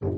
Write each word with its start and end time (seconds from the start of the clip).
Hey, 0.00 0.08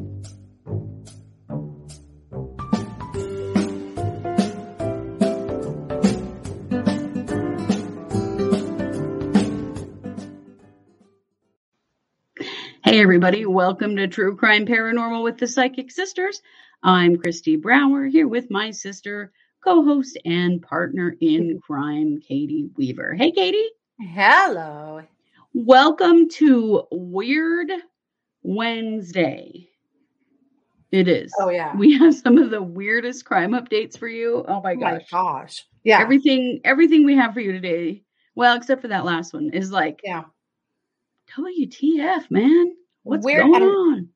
everybody. 12.84 13.44
Welcome 13.44 13.96
to 13.96 14.06
True 14.06 14.36
Crime 14.36 14.66
Paranormal 14.66 15.24
with 15.24 15.38
the 15.38 15.48
Psychic 15.48 15.90
Sisters. 15.90 16.42
I'm 16.84 17.16
Christy 17.16 17.56
Brower 17.56 18.06
here 18.06 18.28
with 18.28 18.52
my 18.52 18.70
sister, 18.70 19.32
co 19.64 19.84
host, 19.84 20.16
and 20.24 20.62
partner 20.62 21.16
in 21.20 21.58
crime, 21.60 22.20
Katie 22.20 22.70
Weaver. 22.76 23.14
Hey, 23.14 23.32
Katie. 23.32 23.70
Hello. 23.98 25.02
Welcome 25.52 26.28
to 26.28 26.84
Weird 26.92 27.72
Wednesday. 28.44 29.70
It 30.92 31.08
is. 31.08 31.32
Oh, 31.40 31.48
yeah. 31.48 31.74
We 31.76 31.98
have 31.98 32.14
some 32.14 32.36
of 32.38 32.50
the 32.50 32.62
weirdest 32.62 33.24
crime 33.24 33.52
updates 33.52 33.98
for 33.98 34.08
you. 34.08 34.44
Oh 34.46 34.60
my 34.62 34.72
Oh 34.74 34.76
my 34.76 34.98
gosh. 34.98 35.10
gosh. 35.10 35.66
Yeah. 35.84 36.00
Everything 36.00 36.60
everything 36.64 37.04
we 37.04 37.16
have 37.16 37.32
for 37.34 37.40
you 37.40 37.50
today, 37.52 38.04
well, 38.34 38.56
except 38.56 38.82
for 38.82 38.88
that 38.88 39.04
last 39.04 39.32
one, 39.32 39.50
is 39.50 39.72
like 39.72 40.00
yeah. 40.04 40.24
WTF, 41.36 42.30
man. 42.30 42.76
What's 43.04 43.24
Weird- 43.24 43.42
going 43.46 43.54
and- 43.56 43.64
on? 43.64 44.08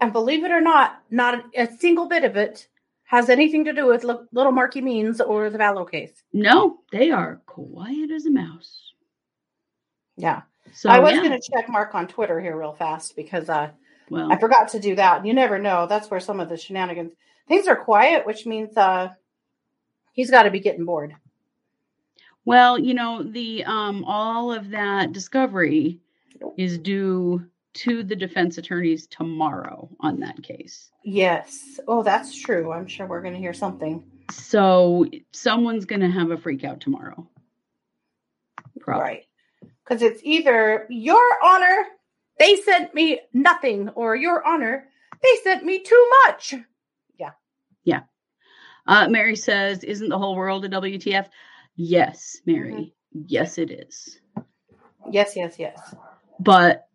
And 0.00 0.12
believe 0.12 0.44
it 0.44 0.50
or 0.50 0.60
not, 0.60 1.00
not 1.10 1.44
a 1.56 1.66
single 1.78 2.06
bit 2.06 2.24
of 2.24 2.36
it 2.36 2.66
has 3.04 3.30
anything 3.30 3.64
to 3.64 3.72
do 3.72 3.86
with 3.86 4.02
Li- 4.04 4.26
Little 4.32 4.52
Marky 4.52 4.80
Means 4.80 5.20
or 5.20 5.48
the 5.48 5.56
Vallow 5.58 5.88
case. 5.88 6.22
No, 6.32 6.80
they 6.90 7.10
are 7.10 7.40
quiet 7.46 8.10
as 8.10 8.26
a 8.26 8.30
mouse. 8.30 8.92
Yeah. 10.16 10.42
So 10.72 10.90
I 10.90 10.98
was 10.98 11.12
yeah, 11.14 11.22
going 11.22 11.40
to 11.40 11.50
check 11.52 11.68
Mark 11.70 11.94
on 11.94 12.08
Twitter 12.08 12.40
here 12.40 12.58
real 12.58 12.72
fast 12.74 13.14
because 13.14 13.48
uh, 13.48 13.70
well, 14.10 14.30
I 14.32 14.38
forgot 14.38 14.68
to 14.68 14.80
do 14.80 14.94
that. 14.96 15.24
You 15.26 15.34
never 15.34 15.58
know. 15.58 15.86
That's 15.86 16.10
where 16.10 16.20
some 16.20 16.40
of 16.40 16.48
the 16.48 16.56
shenanigans. 16.56 17.12
Things 17.48 17.66
are 17.68 17.76
quiet, 17.76 18.26
which 18.26 18.46
means 18.46 18.76
uh, 18.76 19.10
he's 20.12 20.30
got 20.30 20.44
to 20.44 20.50
be 20.50 20.60
getting 20.60 20.84
bored. 20.84 21.14
well, 22.44 22.78
you 22.78 22.94
know, 22.94 23.22
the 23.22 23.64
um 23.64 24.04
all 24.04 24.52
of 24.52 24.70
that 24.70 25.12
discovery 25.12 26.00
is 26.58 26.78
due 26.78 27.44
to 27.74 28.02
the 28.04 28.14
defense 28.16 28.56
attorneys 28.58 29.06
tomorrow 29.08 29.88
on 30.00 30.20
that 30.20 30.42
case. 30.42 30.90
Yes. 31.02 31.80
Oh, 31.88 32.02
that's 32.02 32.34
true. 32.40 32.72
I'm 32.72 32.86
sure 32.86 33.06
we're 33.06 33.22
going 33.22 33.34
to 33.34 33.40
hear 33.40 33.52
something. 33.54 34.04
So 34.30 35.06
someone's 35.32 35.84
gonna 35.84 36.10
have 36.10 36.30
a 36.30 36.38
freak 36.38 36.64
out 36.64 36.80
tomorrow. 36.80 37.28
Probably. 38.80 39.02
Right. 39.02 39.24
Because 39.84 40.02
it's 40.02 40.20
either 40.24 40.86
Your 40.88 41.20
Honor, 41.44 41.84
they 42.38 42.56
sent 42.56 42.94
me 42.94 43.20
nothing, 43.32 43.90
or 43.90 44.16
Your 44.16 44.46
Honor, 44.46 44.88
they 45.22 45.36
sent 45.42 45.64
me 45.64 45.80
too 45.80 46.10
much. 46.26 46.54
Yeah. 47.18 47.30
Yeah. 47.84 48.00
Uh, 48.86 49.08
Mary 49.08 49.36
says, 49.36 49.84
"Isn't 49.84 50.08
the 50.08 50.18
whole 50.18 50.36
world 50.36 50.64
a 50.64 50.68
WTF?" 50.68 51.28
Yes, 51.76 52.40
Mary. 52.46 52.94
Yes, 53.12 53.58
it 53.58 53.70
is. 53.70 54.20
Yes, 55.10 55.36
yes, 55.36 55.56
yes. 55.58 55.94
But 56.40 56.86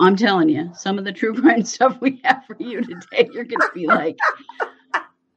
I'm 0.00 0.16
telling 0.16 0.48
you, 0.48 0.70
some 0.74 0.98
of 0.98 1.04
the 1.04 1.12
true 1.12 1.34
crime 1.40 1.64
stuff 1.64 1.98
we 2.00 2.20
have 2.24 2.44
for 2.46 2.56
you 2.58 2.82
today, 2.82 3.28
you're 3.32 3.44
going 3.44 3.60
to 3.60 3.70
be 3.74 3.86
like, 3.86 4.16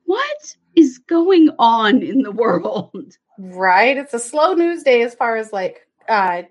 what 0.06 0.56
is 0.76 1.00
going 1.00 1.50
on 1.58 2.02
in 2.02 2.22
the 2.22 2.32
world? 2.32 3.18
Right. 3.38 3.98
It's 3.98 4.14
a 4.14 4.20
slow 4.20 4.54
news 4.54 4.84
day 4.84 5.02
as 5.04 5.16
far 5.16 5.38
as 5.38 5.52
like 5.52 5.88
uh 6.08 6.44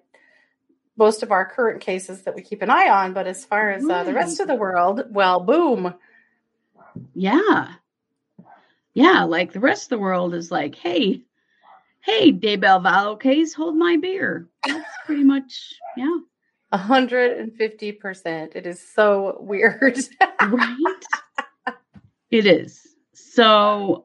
most 1.01 1.23
of 1.23 1.33
our 1.33 1.47
current 1.47 1.81
cases 1.81 2.23
that 2.23 2.35
we 2.35 2.43
keep 2.43 2.61
an 2.61 2.69
eye 2.69 2.91
on, 2.91 3.15
but 3.15 3.27
as 3.27 3.43
far 3.43 3.71
as 3.71 3.89
uh, 3.89 4.05
the 4.05 4.13
rest 4.13 4.39
of 4.39 4.47
the 4.47 4.55
world, 4.55 5.03
well, 5.09 5.41
boom. 5.41 5.95
Yeah. 7.15 7.69
Yeah. 8.93 9.23
Like 9.23 9.55
the 9.55 9.61
rest 9.61 9.85
of 9.85 9.89
the 9.89 9.99
world 9.99 10.35
is 10.35 10.51
like, 10.51 10.75
hey, 10.75 11.23
hey, 12.03 12.31
Daybell 12.31 12.83
Vallow 12.85 13.19
case, 13.19 13.55
hold 13.55 13.77
my 13.77 13.97
beer. 13.97 14.47
That's 14.67 14.85
pretty 15.07 15.25
much, 15.25 15.73
yeah. 15.97 16.19
150%. 16.75 18.55
It 18.55 18.67
is 18.67 18.87
so 18.95 19.39
weird. 19.41 19.99
Right? 20.43 20.95
it 22.31 22.47
is. 22.47 22.81
So 23.15 24.05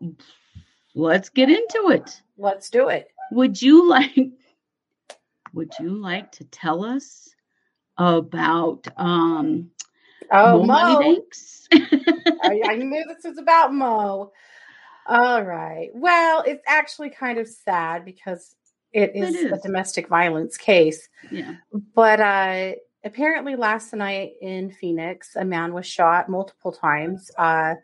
let's 0.96 1.28
get 1.30 1.50
into 1.50 1.90
it. 1.90 2.22
Let's 2.38 2.70
do 2.70 2.88
it. 2.88 3.10
Would 3.32 3.62
you 3.62 3.90
like 3.90 4.32
would 5.56 5.74
you 5.80 5.90
like 5.90 6.32
to 6.34 6.44
tell 6.46 6.84
us 6.84 7.34
about 7.98 8.88
um 8.98 9.72
Oh, 10.32 10.64
Mo 10.64 10.64
Mo. 10.64 11.18
I, 11.72 12.62
I 12.68 12.76
knew 12.76 13.06
this 13.08 13.24
was 13.24 13.38
about 13.38 13.74
Mo. 13.74 14.32
All 15.08 15.44
right. 15.44 15.90
Well, 15.94 16.44
it's 16.46 16.64
actually 16.68 17.12
kind 17.12 17.38
of 17.38 17.48
sad 17.48 18.06
because 18.06 18.56
it 18.92 19.12
It 19.16 19.36
is, 19.36 19.46
a 19.52 19.60
domestic 19.60 20.08
violence 20.08 20.58
case. 20.58 21.08
yeah. 21.32 21.56
But 21.94 22.20
uh, 22.20 22.72
apparently, 23.04 23.56
last 23.56 23.94
night 23.94 24.34
in 24.42 24.72
Phoenix, 24.72 25.36
a 25.36 25.46
man 25.46 25.74
was 25.74 25.86
shot 25.86 26.28
multiple 26.30 26.72
times, 26.72 27.30
uh, 27.38 27.76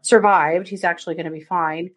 survived. 0.00 0.68
He's 0.68 0.84
actually 0.84 1.14
going 1.14 1.26
to 1.26 1.32
be 1.32 1.42
fine. 1.44 1.90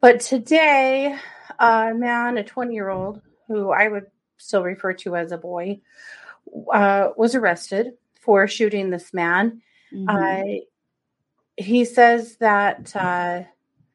But 0.00 0.20
today, 0.20 1.16
a 1.58 1.92
man, 1.94 2.36
a 2.38 2.44
20 2.44 2.74
year 2.74 2.90
old, 2.90 3.22
who 3.48 3.70
I 3.70 3.88
would 3.88 4.06
still 4.40 4.62
refer 4.62 4.92
to 4.94 5.16
as 5.16 5.32
a 5.32 5.38
boy, 5.38 5.80
uh, 6.72 7.10
was 7.16 7.34
arrested 7.34 7.92
for 8.20 8.46
shooting 8.46 8.90
this 8.90 9.12
man. 9.12 9.62
Mhm. 9.92 10.08
Uh, 10.08 10.64
he 11.56 11.84
says 11.84 12.36
that 12.36 12.94
uh, 12.96 13.42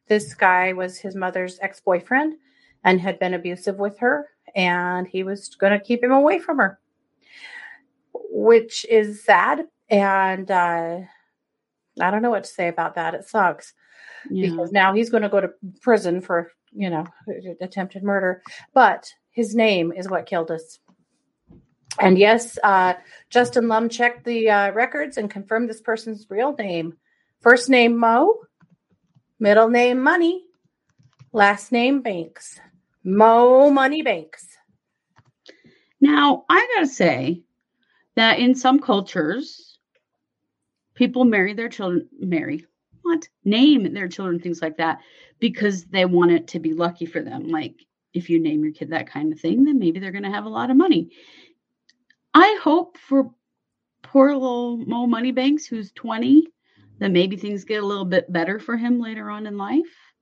this 0.07 0.33
guy 0.33 0.73
was 0.73 0.97
his 0.97 1.15
mother's 1.15 1.59
ex 1.61 1.79
boyfriend 1.79 2.35
and 2.83 3.01
had 3.01 3.19
been 3.19 3.33
abusive 3.33 3.77
with 3.77 3.97
her, 3.97 4.29
and 4.55 5.07
he 5.07 5.23
was 5.23 5.55
going 5.55 5.73
to 5.73 5.83
keep 5.83 6.03
him 6.03 6.11
away 6.11 6.39
from 6.39 6.57
her, 6.57 6.79
which 8.13 8.85
is 8.89 9.23
sad. 9.23 9.67
And 9.89 10.49
uh, 10.51 10.99
I 11.99 12.11
don't 12.11 12.21
know 12.21 12.29
what 12.29 12.43
to 12.43 12.49
say 12.49 12.67
about 12.67 12.95
that. 12.95 13.15
It 13.15 13.27
sucks 13.27 13.73
yeah. 14.29 14.49
because 14.49 14.71
now 14.71 14.93
he's 14.93 15.09
going 15.09 15.23
to 15.23 15.29
go 15.29 15.41
to 15.41 15.51
prison 15.81 16.21
for, 16.21 16.51
you 16.71 16.89
know, 16.89 17.05
attempted 17.61 18.03
murder. 18.03 18.41
But 18.73 19.11
his 19.35 19.53
name 19.53 19.91
is 19.91 20.09
what 20.09 20.25
killed 20.25 20.49
us. 20.49 20.79
And 21.99 22.17
yes, 22.17 22.57
uh, 22.63 22.93
Justin 23.29 23.67
Lum 23.67 23.89
checked 23.89 24.25
the 24.25 24.49
uh, 24.49 24.71
records 24.71 25.17
and 25.17 25.29
confirmed 25.29 25.69
this 25.69 25.81
person's 25.81 26.25
real 26.29 26.55
name. 26.55 26.97
First 27.41 27.69
name 27.69 27.97
Mo, 27.97 28.39
middle 29.39 29.69
name 29.69 30.01
Money, 30.01 30.45
last 31.31 31.71
name 31.71 32.01
Banks. 32.01 32.59
Mo 33.03 33.69
Money 33.69 34.01
Banks. 34.01 34.47
Now, 36.01 36.45
I 36.49 36.67
got 36.75 36.81
to 36.81 36.87
say 36.87 37.43
that 38.15 38.39
in 38.39 38.55
some 38.55 38.79
cultures 38.79 39.77
people 40.95 41.25
marry 41.25 41.53
their 41.53 41.69
children 41.69 42.07
marry 42.19 42.65
what? 43.01 43.27
Name 43.43 43.93
their 43.93 44.07
children 44.07 44.39
things 44.39 44.61
like 44.63 44.77
that 44.77 44.99
because 45.39 45.85
they 45.85 46.05
want 46.05 46.31
it 46.31 46.47
to 46.47 46.59
be 46.59 46.73
lucky 46.73 47.05
for 47.05 47.21
them. 47.21 47.49
Like 47.49 47.75
if 48.15 48.29
you 48.29 48.39
name 48.39 48.63
your 48.63 48.73
kid 48.73 48.89
that 48.89 49.09
kind 49.09 49.31
of 49.31 49.39
thing, 49.39 49.65
then 49.65 49.77
maybe 49.77 49.99
they're 49.99 50.11
going 50.11 50.23
to 50.23 50.31
have 50.31 50.45
a 50.45 50.49
lot 50.49 50.71
of 50.71 50.77
money. 50.77 51.11
I 52.33 52.59
hope 52.61 52.97
for 52.97 53.31
poor 54.01 54.33
little 54.33 54.77
Mo 54.77 55.05
Moneybanks, 55.05 55.65
who's 55.65 55.91
20, 55.91 56.47
that 56.99 57.11
maybe 57.11 57.35
things 57.35 57.65
get 57.65 57.83
a 57.83 57.85
little 57.85 58.05
bit 58.05 58.31
better 58.31 58.59
for 58.59 58.77
him 58.77 58.99
later 58.99 59.29
on 59.29 59.45
in 59.45 59.57
life. 59.57 60.13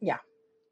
Yeah. 0.00 0.18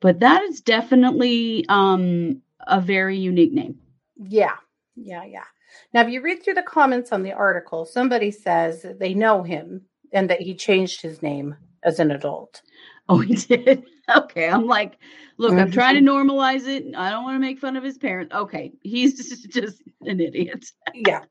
But 0.00 0.20
that 0.20 0.42
is 0.42 0.60
definitely 0.60 1.64
um, 1.68 2.42
a 2.60 2.80
very 2.80 3.18
unique 3.18 3.52
name. 3.52 3.78
Yeah, 4.16 4.56
yeah, 4.94 5.24
yeah. 5.24 5.44
Now, 5.92 6.02
if 6.02 6.08
you 6.08 6.22
read 6.22 6.42
through 6.42 6.54
the 6.54 6.62
comments 6.62 7.10
on 7.12 7.22
the 7.22 7.32
article, 7.32 7.84
somebody 7.84 8.30
says 8.30 8.86
they 8.98 9.14
know 9.14 9.42
him 9.42 9.82
and 10.12 10.30
that 10.30 10.40
he 10.40 10.54
changed 10.54 11.02
his 11.02 11.22
name 11.22 11.56
as 11.82 11.98
an 11.98 12.10
adult. 12.10 12.62
Oh, 13.08 13.18
he 13.18 13.34
did. 13.34 13.84
Okay, 14.16 14.48
I'm 14.48 14.66
like, 14.66 14.98
look, 15.38 15.54
I'm 15.54 15.70
trying 15.70 15.94
to 15.94 16.10
normalize 16.10 16.66
it. 16.66 16.94
I 16.94 17.10
don't 17.10 17.24
want 17.24 17.36
to 17.36 17.40
make 17.40 17.58
fun 17.58 17.76
of 17.76 17.82
his 17.82 17.96
parents. 17.96 18.34
Okay, 18.34 18.72
he's 18.82 19.16
just, 19.28 19.50
just 19.50 19.82
an 20.02 20.20
idiot. 20.20 20.66
Yeah. 20.92 21.22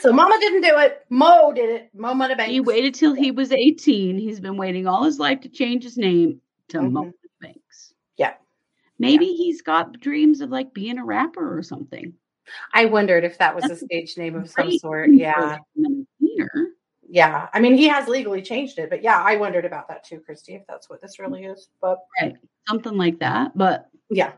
so 0.00 0.12
Mama 0.12 0.36
didn't 0.38 0.60
do 0.60 0.78
it. 0.78 1.04
Mo 1.10 1.52
did 1.52 1.68
it. 1.70 1.90
Mo 1.94 2.14
Moneybanks. 2.14 2.50
He 2.50 2.60
waited 2.60 2.94
till 2.94 3.14
he 3.14 3.30
was 3.30 3.50
18. 3.52 4.18
He's 4.18 4.38
been 4.38 4.56
waiting 4.56 4.86
all 4.86 5.02
his 5.02 5.18
life 5.18 5.40
to 5.40 5.48
change 5.48 5.82
his 5.82 5.96
name 5.96 6.40
to 6.68 6.78
Mhm. 6.78 6.92
Mo 6.92 7.12
Banks. 7.40 7.94
Yeah. 8.16 8.34
Maybe 8.98 9.26
he's 9.26 9.62
got 9.62 9.98
dreams 9.98 10.40
of 10.40 10.50
like 10.50 10.72
being 10.72 10.98
a 10.98 11.04
rapper 11.04 11.56
or 11.58 11.62
something. 11.62 12.12
I 12.72 12.84
wondered 12.84 13.24
if 13.24 13.38
that 13.38 13.54
was 13.54 13.64
a 13.64 13.68
That's 13.68 13.80
stage 13.80 14.16
name 14.16 14.36
of 14.36 14.48
some 14.48 14.70
sort. 14.78 15.10
Yeah. 15.10 15.58
Yeah. 17.08 17.48
I 17.52 17.60
mean, 17.60 17.76
he 17.76 17.88
has 17.88 18.08
legally 18.08 18.42
changed 18.42 18.78
it, 18.78 18.90
but 18.90 19.02
yeah, 19.02 19.22
I 19.22 19.36
wondered 19.36 19.64
about 19.64 19.88
that 19.88 20.04
too, 20.04 20.20
Christy, 20.20 20.54
if 20.54 20.62
that's 20.68 20.90
what 20.90 21.00
this 21.00 21.18
really 21.18 21.44
is. 21.44 21.68
But 21.80 21.98
Right. 22.20 22.36
Something 22.68 22.96
like 22.96 23.18
that. 23.20 23.56
But 23.56 23.88
yeah. 24.10 24.32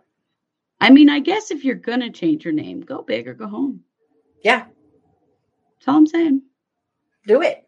I 0.80 0.90
mean, 0.90 1.08
I 1.08 1.20
guess 1.20 1.50
if 1.50 1.64
you're 1.64 1.74
going 1.74 2.00
to 2.00 2.10
change 2.10 2.44
your 2.44 2.54
name, 2.54 2.80
go 2.80 3.02
big 3.02 3.26
or 3.26 3.34
go 3.34 3.48
home. 3.48 3.80
Yeah. 4.44 4.66
That's 5.78 5.88
all 5.88 5.96
I'm 5.96 6.06
saying. 6.06 6.42
Do 7.26 7.42
it. 7.42 7.64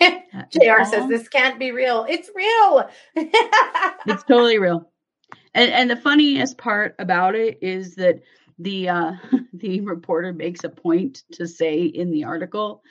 JR 0.00 0.84
says 0.84 1.08
this 1.08 1.28
can't 1.28 1.58
be 1.58 1.72
real. 1.72 2.06
It's 2.08 2.30
real. 2.34 2.88
it's 4.06 4.22
totally 4.24 4.58
real. 4.58 4.90
And 5.54 5.70
and 5.70 5.90
the 5.90 5.96
funniest 5.96 6.56
part 6.56 6.94
about 6.98 7.34
it 7.34 7.58
is 7.60 7.94
that 7.96 8.22
the 8.58 8.88
uh 8.88 9.12
the 9.52 9.80
reporter 9.82 10.32
makes 10.32 10.64
a 10.64 10.68
point 10.68 11.24
to 11.32 11.46
say 11.46 11.84
in 11.84 12.10
the 12.10 12.24
article 12.24 12.82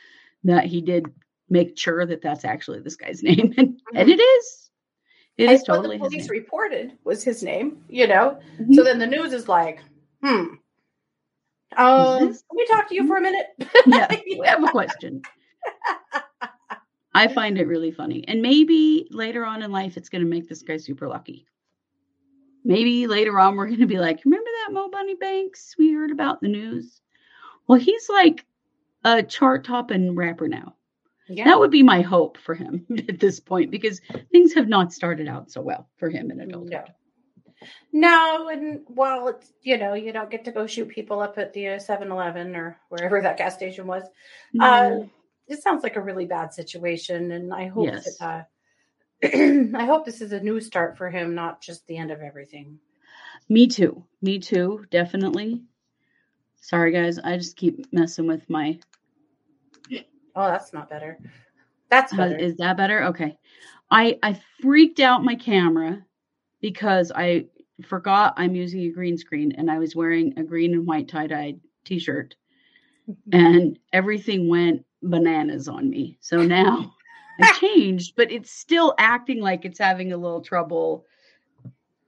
that 0.44 0.66
he 0.66 0.82
did 0.82 1.12
make 1.50 1.78
sure 1.78 2.06
that 2.06 2.22
that's 2.22 2.46
actually 2.46 2.80
this 2.80 2.96
guy's 2.96 3.24
name 3.24 3.54
and, 3.58 3.70
mm-hmm. 3.70 3.98
and 3.98 4.10
it 4.10 4.20
is. 4.20 4.70
It 5.38 5.46
and 5.46 5.54
is 5.54 5.64
totally 5.64 5.98
what 5.98 6.12
the 6.12 6.18
police 6.18 6.30
reported 6.30 6.98
was 7.04 7.24
his 7.24 7.44
name 7.44 7.84
you 7.90 8.08
know? 8.08 8.40
Mm-hmm. 8.60 8.74
so 8.74 8.84
then 8.84 9.00
the 9.00 9.08
news 9.08 9.34
is 9.34 9.48
like 9.48 9.82
hmm. 10.24 10.46
Um 11.78 12.20
can 12.20 12.36
we 12.56 12.66
talk 12.66 12.90
to 12.90 12.96
you 12.96 13.08
for 13.08 13.18
a 13.18 13.22
minute. 13.22 13.48
Yeah 13.86 14.08
we 14.26 14.42
have 14.46 14.64
a 14.64 14.68
question. 14.68 15.22
I 17.14 17.28
find 17.28 17.58
it 17.58 17.68
really 17.68 17.92
funny 17.92 18.26
and 18.28 18.42
maybe 18.42 19.08
later 19.12 19.46
on 19.46 19.62
in 19.62 19.72
life 19.72 19.98
it's 19.98 20.10
going 20.10 20.24
to 20.24 20.30
make 20.30 20.50
this 20.50 20.62
guy 20.62 20.78
super 20.78 21.08
lucky. 21.08 21.46
Maybe 22.66 23.08
later 23.08 23.40
on 23.40 23.56
we're 23.56 23.68
going 23.68 23.80
to 23.80 23.88
be 23.88 24.00
like 24.00 24.22
remember 24.26 24.50
that 24.66 24.74
Mo 24.74 24.90
Money 24.90 25.16
Banks 25.16 25.76
we 25.78 25.94
heard 25.94 26.12
about 26.12 26.42
the 26.42 26.50
news? 26.50 27.02
Well 27.68 27.80
he's 27.80 28.10
like 28.10 28.46
a 29.06 29.24
chart 29.24 29.64
topping 29.64 30.16
rapper 30.16 30.48
now 30.50 30.76
yeah. 31.30 31.46
That 31.46 31.60
would 31.60 31.72
be 31.72 31.84
my 31.84 32.02
hope 32.02 32.38
for 32.38 32.56
him 32.56 32.86
at 33.10 33.20
this 33.20 33.40
point 33.40 33.72
because 33.72 34.02
things 34.32 34.54
have 34.54 34.68
not 34.68 34.92
started 34.92 35.28
out 35.28 35.52
so 35.52 35.62
well 35.62 35.88
for 35.98 36.10
him 36.10 36.32
in 36.32 36.40
adulthood. 36.40 36.92
No. 37.92 38.48
no, 38.48 38.50
and 38.50 38.82
while 38.88 39.28
it's 39.28 39.52
you 39.62 39.78
know 39.78 39.94
you 39.94 40.12
don't 40.12 40.32
get 40.32 40.46
to 40.46 40.52
go 40.52 40.66
shoot 40.66 40.90
people 40.90 41.22
up 41.22 41.38
at 41.38 41.54
the 41.54 41.66
7-Eleven 41.66 42.56
uh, 42.56 42.60
or 42.60 42.78
wherever 42.90 43.22
that 43.22 43.38
gas 43.38 43.54
station 43.54 43.86
was, 43.86 44.04
no. 44.54 44.66
uh, 44.66 45.06
it 45.48 45.62
sounds 45.62 45.84
like 45.84 45.96
a 45.96 46.02
really 46.02 46.26
bad 46.26 46.54
situation, 46.54 47.32
and 47.32 47.54
I 47.54 47.68
hope 47.68 47.86
yes. 47.86 48.18
that 48.18 48.26
uh, 48.26 48.44
I 49.24 49.86
hope 49.86 50.06
this 50.06 50.22
is 50.22 50.32
a 50.32 50.40
new 50.40 50.62
start 50.62 50.98
for 50.98 51.10
him, 51.10 51.36
not 51.36 51.62
just 51.62 51.86
the 51.88 51.98
end 51.98 52.12
of 52.12 52.22
everything. 52.22 52.80
Me 53.50 53.68
too. 53.68 54.04
Me 54.22 54.40
too. 54.40 54.86
Definitely. 54.92 55.64
Sorry, 56.62 56.92
guys. 56.92 57.20
I 57.20 57.36
just 57.38 57.58
keep 57.58 57.92
messing 57.92 58.28
with 58.28 58.50
my 58.50 58.80
Oh, 60.40 60.48
that's 60.48 60.72
not 60.72 60.90
better. 60.90 61.20
That's 61.90 62.16
better. 62.16 62.36
Uh, 62.38 62.40
is 62.40 62.56
that 62.58 62.78
better? 62.78 63.04
Okay. 63.04 63.38
I 63.92 64.18
I 64.24 64.40
freaked 64.62 65.02
out 65.02 65.26
my 65.26 65.36
camera 65.36 66.06
because 66.62 67.12
I 67.14 67.48
forgot 67.84 68.36
I'm 68.38 68.56
using 68.56 68.84
a 68.84 68.90
green 68.90 69.18
screen 69.18 69.52
and 69.52 69.70
I 69.70 69.80
was 69.80 69.98
wearing 69.98 70.34
a 70.40 70.44
green 70.44 70.74
and 70.74 70.88
white 70.88 71.10
tie-dye 71.10 71.56
t-shirt 71.84 72.36
and 73.34 73.78
everything 73.92 74.48
went 74.48 74.86
bananas 75.02 75.68
on 75.68 75.90
me. 75.90 76.18
So 76.22 76.42
now 76.44 76.94
I 77.42 77.52
changed, 77.60 78.14
but 78.16 78.32
it's 78.32 78.52
still 78.52 78.96
acting 78.98 79.42
like 79.42 79.66
it's 79.66 79.80
having 79.80 80.14
a 80.14 80.18
little 80.18 80.42
trouble 80.42 81.06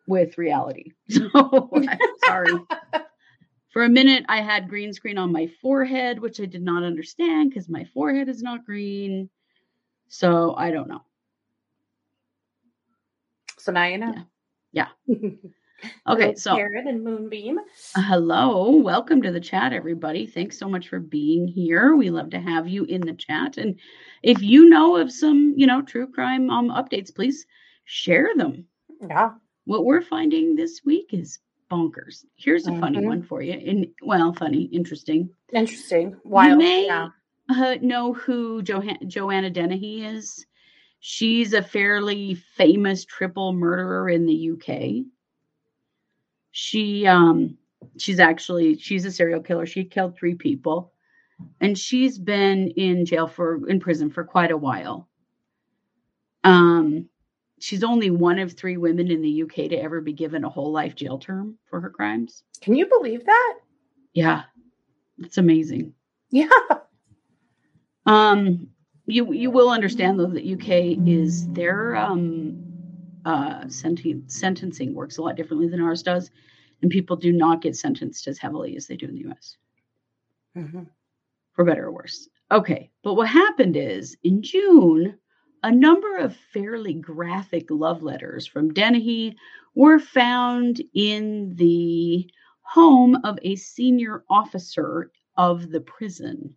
with 0.08 0.38
reality. 0.38 0.92
So 1.10 1.70
sorry. 2.26 2.52
For 3.72 3.84
a 3.86 3.90
minute, 3.90 4.26
I 4.28 4.42
had 4.42 4.68
green 4.68 4.92
screen 4.92 5.18
on 5.18 5.32
my 5.32 5.48
forehead, 5.62 6.20
which 6.20 6.42
I 6.42 6.46
did 6.46 6.62
not 6.62 6.84
understand 6.84 7.50
because 7.50 7.70
my 7.70 7.86
forehead 7.94 8.28
is 8.28 8.42
not 8.42 8.66
green. 8.66 9.30
So 10.10 10.56
I 10.58 10.72
don't 10.72 10.90
know. 10.90 11.02
So 13.58 13.72
now 13.72 13.86
you 13.86 13.98
know. 13.98 14.14
Yeah. 14.74 14.88
yeah. 15.08 15.30
Okay, 16.06 16.36
so 16.36 16.56
Karen 16.56 16.88
and 16.88 17.04
Moonbeam. 17.04 17.58
Hello, 17.96 18.76
welcome 18.76 19.20
to 19.24 19.32
the 19.32 19.40
chat, 19.40 19.74
everybody. 19.74 20.28
Thanks 20.28 20.60
so 20.60 20.70
much 20.70 20.90
for 20.90 21.00
being 21.00 21.48
here. 21.48 21.96
We 21.96 22.12
love 22.12 22.30
to 22.32 22.40
have 22.40 22.68
you 22.68 22.84
in 22.84 23.02
the 23.02 23.14
chat, 23.14 23.58
and 23.58 23.80
if 24.22 24.44
you 24.44 24.70
know 24.70 24.98
of 24.98 25.12
some, 25.12 25.56
you 25.58 25.66
know, 25.66 25.82
true 25.82 26.06
crime 26.06 26.52
um 26.52 26.70
updates, 26.70 27.14
please 27.14 27.48
share 27.86 28.30
them. 28.36 28.66
Yeah. 29.02 29.32
What 29.66 29.86
we're 29.86 30.04
finding 30.04 30.56
this 30.56 30.82
week 30.86 31.14
is 31.14 31.40
bonkers. 31.72 32.26
Here's 32.36 32.68
a 32.68 32.72
mm-hmm. 32.72 32.80
funny 32.80 33.06
one 33.06 33.24
for 33.24 33.42
you. 33.42 33.54
And 33.54 33.88
well, 34.02 34.34
funny, 34.34 34.64
interesting. 34.64 35.30
Interesting. 35.54 36.18
Wild. 36.24 36.52
You 36.52 36.58
may 36.58 36.86
yeah. 36.86 37.10
uh, 37.50 37.76
know 37.82 38.14
who 38.14 38.62
jo- 38.62 38.84
Joanna 39.08 39.50
Dennehy 39.50 40.04
is. 40.06 40.46
She's 41.00 41.54
a 41.54 41.64
fairly 41.64 42.36
famous 42.36 43.06
triple 43.06 43.54
murderer 43.54 44.10
in 44.10 44.26
the 44.26 44.52
UK. 44.52 45.06
She 46.52 47.08
um 47.08 47.58
she's 47.98 48.20
actually 48.20 48.78
she's 48.78 49.06
a 49.06 49.12
serial 49.12 49.42
killer. 49.42 49.66
She 49.66 49.86
killed 49.86 50.16
three 50.16 50.36
people 50.36 50.94
and 51.60 51.78
she's 51.78 52.20
been 52.20 52.68
in 52.72 53.06
jail 53.06 53.28
for 53.28 53.68
in 53.68 53.80
prison 53.80 54.12
for 54.12 54.24
quite 54.24 54.52
a 54.52 54.58
while. 54.58 55.10
Um 56.44 57.10
she's 57.62 57.84
only 57.84 58.10
one 58.10 58.40
of 58.40 58.54
three 58.54 58.78
women 58.78 59.12
in 59.12 59.22
the 59.22 59.44
UK 59.44 59.70
to 59.70 59.76
ever 59.76 60.02
be 60.02 60.14
given 60.14 60.44
a 60.44 60.50
whole 60.50 60.72
life 60.72 60.96
jail 60.96 61.18
term 61.18 61.58
for 61.66 61.80
her 61.80 61.90
crimes. 61.90 62.44
Can 62.62 62.76
you 62.76 62.88
believe 62.88 63.26
that? 63.26 63.60
Yeah. 64.14 64.44
It's 65.20 65.38
amazing. 65.38 65.94
Yeah. 66.30 66.50
Um 68.06 68.70
you 69.06 69.32
you 69.32 69.52
will 69.52 69.70
understand 69.70 70.20
though 70.20 70.26
that 70.28 70.46
UK 70.46 71.08
is 71.08 71.48
their 71.50 71.96
um 71.96 72.64
uh 73.26 73.66
senten- 73.66 74.30
sentencing 74.32 74.96
works 74.96 75.18
a 75.18 75.22
lot 75.22 75.36
differently 75.36 75.68
than 75.68 75.82
ours 75.82 76.02
does 76.02 76.32
and 76.82 76.90
people 76.90 77.16
do 77.16 77.32
not 77.32 77.62
get 77.62 77.76
sentenced 77.76 78.28
as 78.28 78.40
heavily 78.40 78.76
as 78.76 78.88
they 78.88 78.98
do 78.98 79.06
in 79.06 79.16
the 79.16 79.30
US. 79.30 79.58
Mm-hmm. 80.58 80.84
For 81.54 81.64
better 81.64 81.86
or 81.86 81.92
worse. 81.92 82.28
Okay, 82.52 82.90
but 83.04 83.14
what 83.14 83.28
happened 83.30 83.78
is 83.78 84.18
in 84.24 84.42
June 84.42 85.18
a 85.64 85.72
number 85.72 86.18
of 86.18 86.36
fairly 86.54 86.94
graphic 86.94 87.68
love 87.70 88.02
letters 88.02 88.48
from 88.48 88.74
Dennehy 88.74 89.38
were 89.76 90.00
found 90.00 90.82
in 90.94 91.56
the 91.56 92.30
home 92.62 93.18
of 93.24 93.38
a 93.42 93.56
senior 93.56 94.24
officer 94.30 95.12
of 95.38 95.70
the 95.70 95.82
prison. 95.82 96.56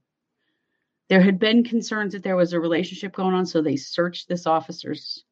There 1.08 1.20
had 1.20 1.38
been 1.38 1.64
concerns 1.64 2.12
that 2.12 2.22
there 2.22 2.36
was 2.36 2.52
a 2.52 2.60
relationship 2.60 3.14
going 3.14 3.34
on, 3.34 3.46
so 3.46 3.60
they 3.60 3.76
searched 3.76 4.28
this 4.28 4.46
officer's 4.46 5.24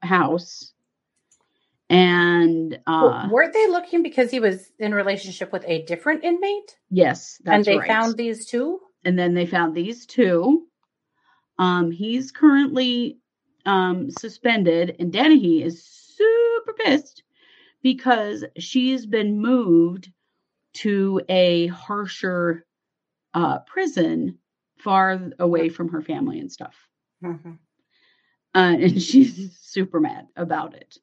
house. 0.00 0.72
And 1.90 2.78
uh, 2.86 3.28
weren't 3.30 3.52
they 3.52 3.68
looking 3.68 4.02
because 4.02 4.30
he 4.30 4.40
was 4.40 4.72
in 4.78 4.94
relationship 4.94 5.52
with 5.52 5.64
a 5.66 5.84
different 5.84 6.24
inmate? 6.24 6.78
Yes, 6.88 7.40
and 7.44 7.64
they 7.64 7.76
right. 7.76 7.86
found 7.86 8.16
these 8.16 8.46
two. 8.46 8.80
And 9.04 9.18
then 9.18 9.34
they 9.34 9.46
found 9.46 9.74
these 9.74 10.06
two. 10.06 10.66
Um, 11.58 11.90
he's 11.90 12.32
currently 12.32 13.18
um, 13.66 14.10
suspended, 14.10 14.96
and 14.98 15.12
Dennehy 15.12 15.62
is 15.62 15.84
super 15.84 16.72
pissed 16.72 17.22
because 17.82 18.44
she's 18.58 19.06
been 19.06 19.40
moved 19.40 20.10
to 20.74 21.20
a 21.28 21.66
harsher 21.68 22.64
uh, 23.34 23.58
prison 23.60 24.38
far 24.78 25.30
away 25.38 25.68
from 25.68 25.88
her 25.90 26.02
family 26.02 26.38
and 26.40 26.50
stuff. 26.50 26.74
Mm-hmm. 27.22 27.52
Uh, 28.54 28.76
and 28.80 29.02
she's 29.02 29.56
super 29.60 30.00
mad 30.00 30.26
about 30.36 30.74
it. 30.74 30.98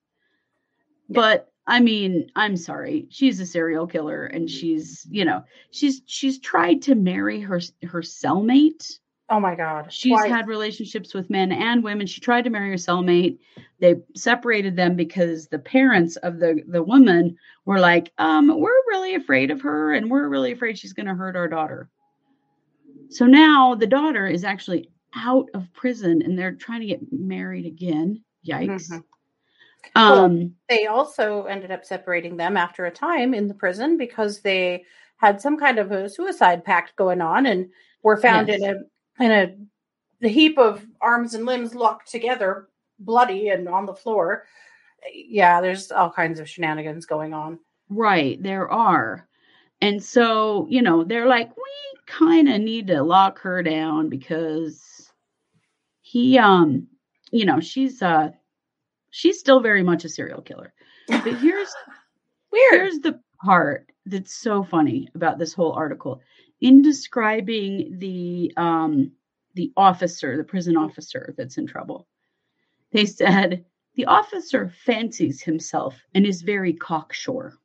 Yeah. 1.07 1.15
But 1.15 1.51
I 1.65 1.79
mean, 1.79 2.31
I'm 2.35 2.57
sorry. 2.57 3.07
She's 3.09 3.39
a 3.39 3.45
serial 3.45 3.88
killer 3.88 4.25
and 4.25 4.50
she's, 4.50 5.05
you 5.09 5.23
know, 5.23 5.43
she's 5.71 6.01
she's 6.05 6.39
tried 6.39 6.83
to 6.83 6.95
marry 6.95 7.41
her 7.41 7.62
her 7.83 8.01
cellmate 8.01 9.00
Oh 9.31 9.39
my 9.39 9.55
God. 9.55 9.93
She's 9.93 10.13
Twice. 10.13 10.29
had 10.29 10.48
relationships 10.48 11.13
with 11.13 11.29
men 11.29 11.51
and 11.51 11.83
women. 11.83 12.07
She 12.07 12.19
tried 12.19 12.43
to 12.45 12.50
marry 12.50 12.69
her 12.69 12.75
cellmate. 12.75 13.38
They 13.79 13.95
separated 14.15 14.75
them 14.75 14.95
because 14.95 15.48
the 15.48 15.59
parents 15.59 16.15
of 16.17 16.39
the, 16.39 16.63
the 16.67 16.81
woman 16.81 17.38
were 17.65 17.79
like, 17.79 18.12
um, 18.17 18.48
we're 18.48 18.71
really 18.88 19.13
afraid 19.15 19.51
of 19.51 19.62
her 19.62 19.93
and 19.93 20.09
we're 20.09 20.27
really 20.27 20.51
afraid 20.51 20.79
she's 20.79 20.93
going 20.93 21.05
to 21.05 21.13
hurt 21.13 21.36
our 21.36 21.48
daughter. 21.48 21.89
So 23.09 23.25
now 23.25 23.75
the 23.75 23.88
daughter 23.88 24.27
is 24.27 24.43
actually 24.43 24.89
out 25.15 25.48
of 25.53 25.71
prison 25.74 26.21
and 26.24 26.38
they're 26.38 26.55
trying 26.55 26.81
to 26.81 26.88
get 26.88 27.01
married 27.12 27.65
again. 27.65 28.24
Yikes. 28.48 28.89
Mm-hmm. 28.89 29.00
Um, 29.95 30.38
well, 30.38 30.50
they 30.69 30.88
also 30.88 31.43
ended 31.43 31.71
up 31.71 31.86
separating 31.86 32.38
them 32.38 32.57
after 32.57 32.86
a 32.86 32.91
time 32.91 33.33
in 33.33 33.48
the 33.48 33.53
prison 33.53 33.98
because 33.98 34.41
they 34.41 34.86
had 35.17 35.41
some 35.41 35.57
kind 35.57 35.77
of 35.77 35.91
a 35.91 36.09
suicide 36.09 36.63
pact 36.63 36.95
going 36.95 37.21
on 37.21 37.45
and 37.45 37.69
were 38.03 38.17
found 38.17 38.48
yes. 38.48 38.62
in 38.62 38.69
a 38.69 38.75
in 39.19 39.31
a 39.31 39.55
the 40.21 40.29
heap 40.29 40.57
of 40.57 40.85
arms 41.01 41.33
and 41.33 41.45
limbs 41.45 41.73
locked 41.73 42.11
together, 42.11 42.67
bloody 42.99 43.49
and 43.49 43.69
on 43.69 43.85
the 43.85 43.93
floor. 43.93 44.45
Yeah, 45.13 45.61
there's 45.61 45.91
all 45.91 46.11
kinds 46.11 46.39
of 46.39 46.49
shenanigans 46.49 47.05
going 47.05 47.33
on. 47.33 47.59
Right, 47.89 48.41
there 48.43 48.69
are. 48.69 49.27
And 49.81 50.03
so, 50.03 50.67
you 50.69 50.81
know, 50.81 51.05
they're 51.05 51.25
like, 51.25 51.55
we 51.55 51.99
kind 52.05 52.49
of 52.49 52.59
need 52.59 52.88
to 52.88 53.01
lock 53.01 53.39
her 53.39 53.63
down 53.63 54.09
because 54.09 55.09
he 56.01 56.38
um, 56.38 56.88
you 57.31 57.45
know, 57.45 57.59
she's 57.59 58.01
uh 58.01 58.31
she's 59.11 59.39
still 59.39 59.61
very 59.61 59.83
much 59.83 60.05
a 60.05 60.09
serial 60.09 60.41
killer. 60.41 60.73
But 61.07 61.23
here's 61.39 61.73
weird. 62.51 62.73
Here's 62.73 62.99
the 62.99 63.19
part 63.43 63.89
that's 64.05 64.35
so 64.35 64.63
funny 64.63 65.07
about 65.15 65.38
this 65.38 65.53
whole 65.53 65.71
article 65.73 66.21
in 66.61 66.81
describing 66.81 67.97
the 67.99 68.53
um, 68.57 69.11
the 69.55 69.71
officer, 69.75 70.37
the 70.37 70.43
prison 70.43 70.77
officer 70.77 71.33
that's 71.37 71.57
in 71.57 71.67
trouble. 71.67 72.07
They 72.91 73.05
said, 73.05 73.65
the 73.95 74.05
officer 74.05 74.71
fancies 74.85 75.41
himself 75.41 75.95
and 76.13 76.25
is 76.25 76.41
very 76.41 76.73
cocksure. 76.73 77.57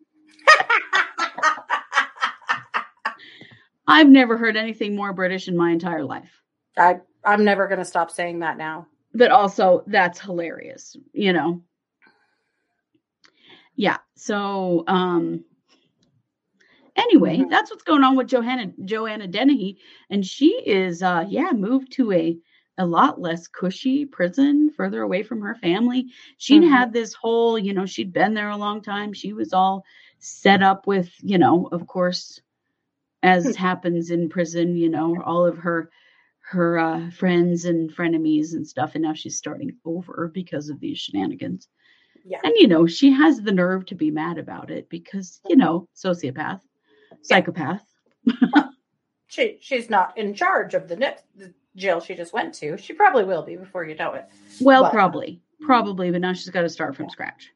I've 3.86 4.08
never 4.08 4.36
heard 4.36 4.56
anything 4.56 4.96
more 4.96 5.12
British 5.12 5.46
in 5.46 5.56
my 5.56 5.70
entire 5.70 6.04
life. 6.04 6.40
I 6.76 7.00
I'm 7.24 7.44
never 7.44 7.68
going 7.68 7.78
to 7.78 7.84
stop 7.84 8.10
saying 8.10 8.40
that 8.40 8.58
now. 8.58 8.86
But 9.14 9.30
also, 9.30 9.84
that's 9.86 10.20
hilarious, 10.20 10.96
you 11.12 11.32
know. 11.32 11.62
Yeah. 13.76 13.98
So, 14.16 14.84
um, 14.88 15.44
anyway, 16.96 17.38
Mhm. 17.38 17.48
that's 17.48 17.70
what's 17.70 17.82
going 17.84 18.04
on 18.04 18.16
with 18.16 18.28
Johanna 18.28 18.72
Joanna 18.84 19.26
Dennehy, 19.28 19.78
and 20.10 20.24
she 20.26 20.50
is, 20.66 21.02
uh, 21.02 21.24
yeah, 21.28 21.52
moved 21.52 21.92
to 21.92 22.12
a 22.12 22.38
a 22.78 22.86
lot 22.86 23.20
less 23.20 23.46
cushy 23.46 24.04
prison, 24.04 24.70
further 24.70 25.02
away 25.02 25.22
from 25.22 25.40
her 25.42 25.54
family. 25.54 26.08
She'd 26.38 26.62
Mhm. 26.62 26.68
had 26.68 26.92
this 26.92 27.14
whole, 27.14 27.56
you 27.58 27.72
know, 27.72 27.86
she'd 27.86 28.12
been 28.12 28.34
there 28.34 28.50
a 28.50 28.56
long 28.56 28.80
time. 28.82 29.12
She 29.12 29.32
was 29.32 29.52
all 29.52 29.84
set 30.18 30.62
up 30.62 30.86
with, 30.86 31.14
you 31.22 31.38
know, 31.38 31.68
of 31.72 31.86
course, 31.86 32.40
as 33.22 33.54
happens 33.56 34.10
in 34.10 34.28
prison, 34.28 34.76
you 34.76 34.88
know, 34.88 35.20
all 35.22 35.46
of 35.46 35.58
her 35.58 35.90
her 36.50 36.78
uh, 36.78 37.10
friends 37.10 37.64
and 37.64 37.90
frenemies 37.94 38.54
and 38.54 38.66
stuff, 38.66 38.94
and 38.94 39.02
now 39.02 39.14
she's 39.14 39.36
starting 39.36 39.72
over 39.84 40.30
because 40.34 40.68
of 40.68 40.80
these 40.80 40.98
shenanigans. 40.98 41.68
Yeah. 42.24 42.38
And 42.44 42.52
you 42.56 42.68
know, 42.68 42.86
she 42.86 43.10
has 43.12 43.40
the 43.42 43.52
nerve 43.52 43.86
to 43.86 43.94
be 43.94 44.10
mad 44.10 44.38
about 44.38 44.70
it 44.70 44.88
because, 44.90 45.40
you 45.48 45.56
know, 45.56 45.88
sociopath, 45.94 46.60
psychopath. 47.24 47.84
She 49.26 49.58
she's 49.60 49.90
not 49.90 50.16
in 50.16 50.32
charge 50.34 50.74
of 50.74 50.86
the 50.86 50.94
next 50.94 51.24
the 51.34 51.52
jail 51.74 51.98
she 52.00 52.14
just 52.14 52.32
went 52.32 52.54
to. 52.56 52.76
She 52.76 52.92
probably 52.92 53.24
will 53.24 53.42
be 53.42 53.56
before 53.56 53.84
you 53.84 53.96
know 53.96 54.12
it. 54.12 54.26
Well, 54.60 54.84
But- 54.84 54.92
probably, 54.92 55.40
probably, 55.62 56.10
but 56.12 56.20
now 56.20 56.32
she's 56.34 56.50
got 56.50 56.62
to 56.62 56.68
start 56.68 56.94
from 56.94 57.08
scratch. 57.10 57.50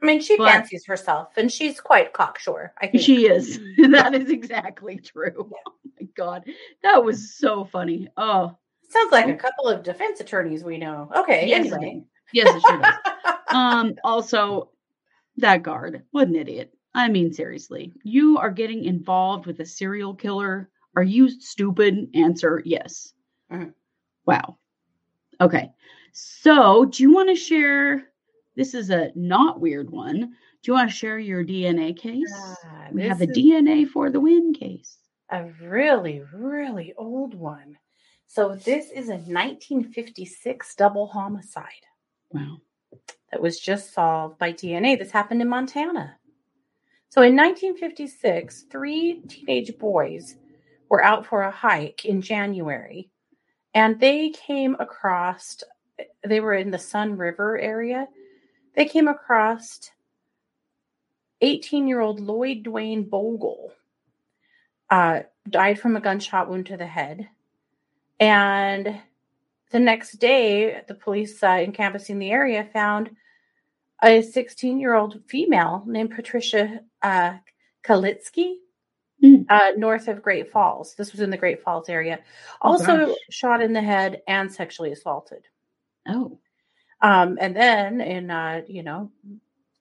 I 0.00 0.06
mean, 0.06 0.20
she 0.20 0.36
But- 0.36 0.52
fancies 0.52 0.86
herself, 0.86 1.32
and 1.36 1.50
she's 1.50 1.80
quite 1.80 2.12
cocksure. 2.12 2.72
I 2.80 2.86
think 2.86 3.02
She 3.02 3.26
is. 3.26 3.58
that 3.90 4.14
is 4.14 4.30
exactly 4.30 4.98
true. 4.98 5.50
Oh 5.66 5.90
my 6.00 6.06
god, 6.14 6.44
that 6.82 7.02
was 7.02 7.34
so 7.36 7.64
funny. 7.64 8.06
Oh, 8.16 8.56
sounds 8.88 9.10
like 9.10 9.26
a 9.28 9.34
couple 9.34 9.66
of 9.66 9.82
defense 9.82 10.20
attorneys 10.20 10.62
we 10.62 10.76
know. 10.78 11.10
Okay, 11.16 11.48
yes, 11.48 11.72
anyway. 11.72 12.04
yes, 12.32 12.54
it 12.54 12.60
sure 12.60 12.78
does. 12.80 12.94
um, 13.48 13.94
also, 14.04 14.70
that 15.38 15.62
guard, 15.62 16.02
what 16.12 16.28
an 16.28 16.36
idiot. 16.36 16.75
I 16.96 17.08
mean, 17.08 17.30
seriously, 17.30 17.92
you 18.04 18.38
are 18.38 18.50
getting 18.50 18.84
involved 18.84 19.44
with 19.46 19.60
a 19.60 19.66
serial 19.66 20.14
killer. 20.14 20.70
Are 20.96 21.02
you 21.02 21.28
stupid? 21.28 22.08
Answer 22.14 22.62
yes. 22.64 23.12
Mhm. 23.52 23.74
Wow. 24.24 24.56
Okay. 25.40 25.70
So, 26.12 26.86
do 26.86 27.02
you 27.02 27.12
want 27.12 27.28
to 27.28 27.34
share? 27.36 28.10
This 28.54 28.72
is 28.72 28.88
a 28.88 29.12
not 29.14 29.60
weird 29.60 29.90
one. 29.90 30.20
Do 30.20 30.70
you 30.70 30.72
want 30.72 30.88
to 30.90 30.96
share 30.96 31.18
your 31.18 31.44
DNA 31.44 31.92
case? 31.92 32.32
Ah, 32.34 32.88
we 32.90 33.02
have 33.02 33.20
a 33.20 33.26
DNA 33.26 33.84
for 33.86 34.08
the 34.10 34.18
win 34.20 34.54
case. 34.54 34.96
a 35.30 35.44
really, 35.60 36.22
really 36.32 36.94
old 36.96 37.34
one. 37.34 37.76
So 38.28 38.54
this 38.54 38.90
is 38.92 39.08
a 39.08 39.18
1956 39.18 40.74
double 40.76 41.08
homicide 41.08 41.84
Wow. 42.30 42.60
that 43.32 43.42
was 43.42 43.58
just 43.60 43.92
solved 43.92 44.38
by 44.38 44.52
DNA. 44.52 44.96
This 44.96 45.10
happened 45.10 45.42
in 45.42 45.48
Montana. 45.48 46.16
So 47.10 47.22
in 47.22 47.36
1956, 47.36 48.66
three 48.70 49.22
teenage 49.28 49.76
boys 49.78 50.36
were 50.88 51.02
out 51.02 51.26
for 51.26 51.42
a 51.42 51.50
hike 51.50 52.04
in 52.04 52.20
January 52.20 53.10
and 53.76 54.00
they 54.00 54.30
came 54.30 54.74
across, 54.80 55.62
they 56.26 56.40
were 56.40 56.54
in 56.54 56.70
the 56.70 56.78
Sun 56.78 57.18
River 57.18 57.58
area. 57.58 58.08
They 58.74 58.86
came 58.86 59.06
across 59.06 59.90
18 61.42 61.86
year 61.86 62.00
old 62.00 62.18
Lloyd 62.18 62.62
Duane 62.62 63.04
Bogle, 63.04 63.74
uh, 64.88 65.20
died 65.50 65.78
from 65.78 65.94
a 65.94 66.00
gunshot 66.00 66.48
wound 66.48 66.64
to 66.66 66.78
the 66.78 66.86
head. 66.86 67.28
And 68.18 68.98
the 69.72 69.78
next 69.78 70.12
day, 70.12 70.80
the 70.88 70.94
police 70.94 71.42
uh, 71.42 71.58
encompassing 71.60 72.18
the 72.18 72.30
area 72.30 72.66
found 72.72 73.10
a 74.02 74.22
16 74.22 74.80
year 74.80 74.94
old 74.94 75.20
female 75.26 75.84
named 75.86 76.12
Patricia 76.12 76.80
uh, 77.06 77.38
Kalitzke 77.84 78.54
Hmm. 79.22 79.42
uh, 79.48 79.70
north 79.78 80.08
of 80.08 80.20
Great 80.22 80.50
Falls. 80.52 80.94
This 80.94 81.12
was 81.12 81.22
in 81.22 81.30
the 81.30 81.38
Great 81.38 81.62
Falls 81.62 81.88
area. 81.88 82.18
Oh, 82.60 82.72
Also 82.72 83.06
gosh. 83.06 83.16
shot 83.30 83.62
in 83.62 83.72
the 83.72 83.80
head 83.80 84.20
and 84.28 84.52
sexually 84.52 84.92
assaulted. 84.92 85.42
Oh. 86.06 86.38
Um, 87.00 87.38
and 87.40 87.56
then, 87.56 88.02
in 88.02 88.30
uh, 88.30 88.60
you 88.68 88.82
know, 88.82 89.10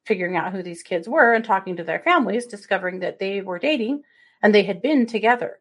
figuring 0.05 0.37
out 0.37 0.53
who 0.53 0.63
these 0.63 0.83
kids 0.83 1.09
were 1.09 1.33
and 1.33 1.43
talking 1.43 1.75
to 1.75 1.83
their 1.83 1.99
families, 1.99 2.45
discovering 2.45 2.99
that 2.99 3.19
they 3.19 3.41
were 3.41 3.59
dating 3.59 4.03
and 4.41 4.55
they 4.55 4.63
had 4.63 4.81
been 4.81 5.05
together. 5.05 5.59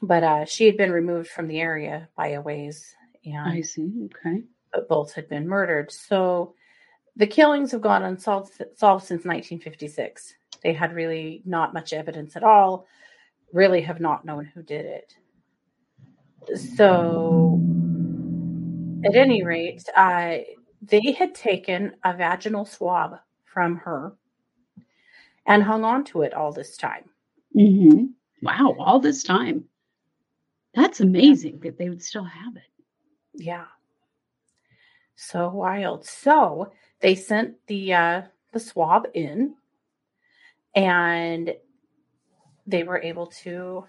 But 0.00 0.24
uh, 0.24 0.44
she 0.46 0.64
had 0.64 0.78
been 0.78 0.92
removed 0.92 1.28
from 1.28 1.48
the 1.48 1.60
area 1.60 2.08
by 2.16 2.28
a 2.28 2.40
ways, 2.40 2.94
I 3.38 3.60
see. 3.60 3.90
Okay. 4.06 4.42
but 4.72 4.88
both 4.88 5.12
had 5.12 5.28
been 5.28 5.46
murdered. 5.46 5.92
So 5.92 6.54
the 7.20 7.26
killings 7.26 7.70
have 7.72 7.82
gone 7.82 8.02
unsolved 8.02 8.50
solved 8.76 9.04
since 9.04 9.26
1956. 9.26 10.34
They 10.62 10.72
had 10.72 10.94
really 10.94 11.42
not 11.44 11.74
much 11.74 11.92
evidence 11.92 12.34
at 12.34 12.42
all. 12.42 12.86
Really 13.52 13.82
have 13.82 14.00
not 14.00 14.24
known 14.24 14.46
who 14.46 14.62
did 14.62 14.86
it. 14.86 15.14
So, 16.76 17.60
at 19.04 19.14
any 19.14 19.42
rate, 19.44 19.84
uh, 19.94 20.38
they 20.80 21.12
had 21.12 21.34
taken 21.34 21.92
a 22.04 22.14
vaginal 22.16 22.64
swab 22.64 23.18
from 23.44 23.76
her 23.76 24.14
and 25.46 25.62
hung 25.62 25.84
on 25.84 26.04
to 26.04 26.22
it 26.22 26.32
all 26.32 26.52
this 26.52 26.78
time. 26.78 27.04
hmm 27.52 28.06
Wow. 28.42 28.74
All 28.78 28.98
this 28.98 29.22
time. 29.22 29.64
That's 30.72 31.00
amazing 31.00 31.60
that 31.60 31.76
they 31.76 31.90
would 31.90 32.02
still 32.02 32.24
have 32.24 32.56
it. 32.56 32.62
Yeah. 33.34 33.66
So 35.22 35.50
wild. 35.50 36.06
So 36.06 36.72
they 37.00 37.14
sent 37.14 37.54
the 37.66 37.92
uh 37.92 38.22
the 38.52 38.58
swab 38.58 39.06
in 39.12 39.54
and 40.74 41.54
they 42.66 42.84
were 42.84 43.02
able 43.02 43.26
to 43.44 43.84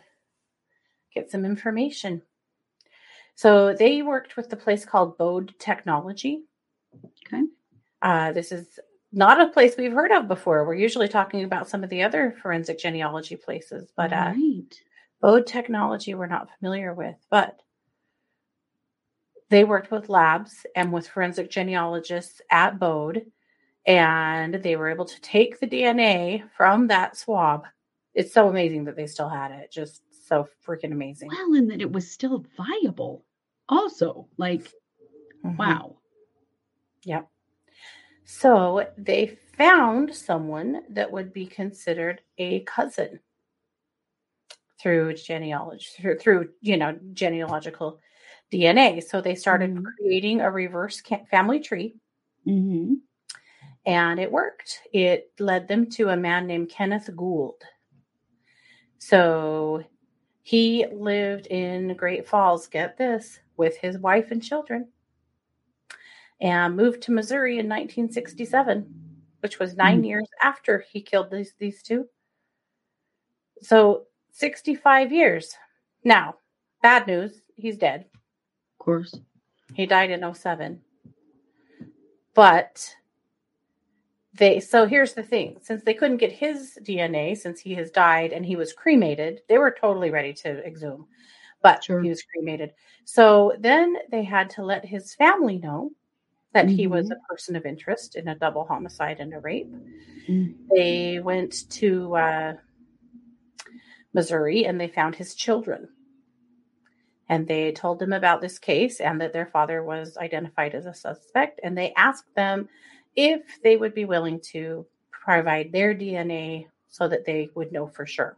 get 1.16 1.32
some 1.32 1.46
information. 1.46 2.22
So 3.36 3.74
they 3.74 4.02
worked 4.02 4.36
with 4.36 4.50
the 4.50 4.58
place 4.58 4.84
called 4.84 5.18
Bode 5.18 5.54
Technology. 5.58 6.44
Okay. 7.26 7.44
Uh, 8.02 8.34
this 8.34 8.52
is 8.52 8.78
not 9.14 9.40
a 9.40 9.54
place 9.54 9.76
we've 9.78 9.94
heard 9.94 10.12
of 10.12 10.28
before. 10.28 10.66
We're 10.66 10.76
usually 10.76 11.08
talking 11.08 11.46
about 11.46 11.70
some 11.70 11.82
of 11.82 11.90
the 11.90 12.04
other 12.04 12.36
forensic 12.42 12.78
genealogy 12.78 13.38
places, 13.38 13.90
but 13.96 14.12
uh, 14.12 14.34
right. 14.36 14.82
Bode 15.22 15.48
technology 15.48 16.14
we're 16.14 16.28
not 16.28 16.50
familiar 16.60 16.94
with, 16.94 17.16
but 17.30 17.62
they 19.52 19.66
worked 19.66 19.92
with 19.92 20.08
labs 20.10 20.66
and 20.78 20.92
with 20.94 21.08
forensic 21.10 21.52
genealogists 21.52 22.42
at 22.50 22.80
Bode, 22.80 23.30
and 23.86 24.56
they 24.56 24.78
were 24.78 24.90
able 24.90 25.06
to 25.06 25.22
take 25.22 25.60
the 25.60 25.68
DNA 25.68 26.50
from 26.56 26.88
that 26.88 27.18
swab. 27.18 27.66
It's 28.14 28.34
so 28.34 28.48
amazing 28.48 28.86
that 28.86 28.96
they 28.96 29.08
still 29.08 29.28
had 29.30 29.52
it. 29.52 29.70
Just 29.72 30.04
so 30.28 30.48
freaking 30.66 30.94
amazing. 30.94 31.30
Well, 31.30 31.54
and 31.56 31.70
that 31.70 31.82
it 31.82 31.92
was 31.92 32.10
still 32.10 32.46
viable. 32.58 33.26
Also, 33.68 34.28
like, 34.38 34.72
Mhm. 35.44 35.58
wow. 35.58 35.98
Yep. 37.04 37.30
So 38.24 38.88
they 38.98 39.38
found 39.58 40.16
someone 40.16 40.84
that 40.90 41.12
would 41.12 41.34
be 41.34 41.46
considered 41.46 42.22
a 42.38 42.62
cousin 42.62 43.20
through 44.80 45.16
genealogy, 45.16 45.88
through, 46.00 46.20
through 46.20 46.54
you 46.62 46.78
know 46.78 46.98
genealogical 47.14 48.00
DNA. 48.52 49.02
So 49.02 49.22
they 49.22 49.36
started 49.36 49.76
Mhm. 49.76 49.84
creating 49.98 50.42
a 50.42 50.52
reverse 50.52 51.02
family 51.30 51.60
tree, 51.60 51.96
hmm 52.46 52.96
and 53.86 54.20
it 54.20 54.32
worked. 54.32 54.82
It 54.94 55.32
led 55.40 55.68
them 55.68 55.90
to 55.92 56.10
a 56.10 56.18
man 56.18 56.46
named 56.48 56.70
Kenneth 56.70 57.10
Gould. 57.16 57.64
So 59.00 59.84
he 60.44 60.86
lived 60.92 61.48
in 61.48 61.96
Great 61.96 62.28
Falls. 62.28 62.68
Get 62.68 62.98
this, 62.98 63.40
with 63.58 63.78
his 63.78 63.98
wife 63.98 64.32
and 64.32 64.42
children 64.44 64.88
and 66.40 66.76
moved 66.76 67.02
to 67.04 67.12
Missouri 67.12 67.60
in 67.60 67.68
1967, 67.68 68.86
which 69.42 69.60
was 69.60 69.76
9 69.76 70.02
Mhm. 70.02 70.06
years 70.06 70.28
after 70.42 70.80
he 70.80 71.02
killed 71.02 71.32
these 71.32 71.54
these 71.60 71.82
two. 71.84 72.08
So 73.62 74.08
65 74.32 75.12
years. 75.12 75.56
Now, 76.04 76.36
bad 76.82 77.06
news, 77.08 77.42
he's 77.56 77.78
dead. 77.78 78.06
Course. 78.82 79.16
He 79.76 79.86
died 79.86 80.10
in 80.10 80.34
07. 80.34 80.82
But 82.34 82.96
they 84.34 84.60
so 84.60 84.86
here's 84.88 85.14
the 85.14 85.22
thing, 85.22 85.58
since 85.62 85.84
they 85.84 85.94
couldn't 85.94 86.18
get 86.18 86.32
his 86.32 86.80
DNA 86.82 87.38
since 87.38 87.60
he 87.60 87.76
has 87.76 87.92
died 87.92 88.34
and 88.34 88.44
he 88.44 88.56
was 88.56 88.74
cremated, 88.74 89.42
they 89.48 89.60
were 89.60 89.70
totally 89.80 90.10
ready 90.10 90.34
to 90.34 90.66
exhume. 90.66 91.08
but 91.64 91.84
Sure. 91.84 92.02
he 92.02 92.10
was 92.10 92.24
cremated. 92.24 92.74
So 93.06 93.54
then 93.60 93.96
they 94.10 94.24
had 94.24 94.50
to 94.52 94.64
let 94.64 94.84
his 94.84 95.14
family 95.14 95.60
know 95.60 95.92
that 96.54 96.68
he 96.68 96.88
was 96.88 97.08
Mhm. 97.08 97.12
a 97.18 97.20
person 97.30 97.56
of 97.56 97.68
interest 97.68 98.16
in 98.16 98.30
a 98.30 98.36
double 98.36 98.66
homicide 98.66 99.20
and 99.20 99.32
a 99.36 99.40
rape. 99.40 99.72
Mm. 100.28 100.56
They 100.76 101.20
went 101.20 101.70
to 101.82 102.16
uh, 102.16 102.54
Missouri 104.14 104.66
and 104.66 104.82
they 104.82 104.88
found 104.88 105.14
his 105.16 105.36
children. 105.36 105.88
And 107.32 107.48
they 107.48 107.72
told 107.72 107.98
them 107.98 108.14
about 108.14 108.42
this 108.42 108.60
case 108.60 109.00
and 109.00 109.20
that 109.22 109.34
their 109.34 109.48
father 109.48 109.84
was 109.84 110.18
identified 110.18 110.76
as 110.76 110.86
a 110.86 110.94
suspect. 110.94 111.60
And 111.64 111.76
they 111.78 111.94
asked 111.96 112.36
them 112.36 112.68
if 113.16 113.42
they 113.64 113.78
would 113.78 113.96
be 113.96 114.06
willing 114.06 114.40
to 114.52 114.86
provide 115.12 115.72
their 115.72 115.96
DNA 115.96 116.68
so 116.90 117.08
that 117.08 117.26
they 117.26 117.50
would 117.56 117.72
know 117.72 117.88
for 117.88 118.06
sure. 118.06 118.38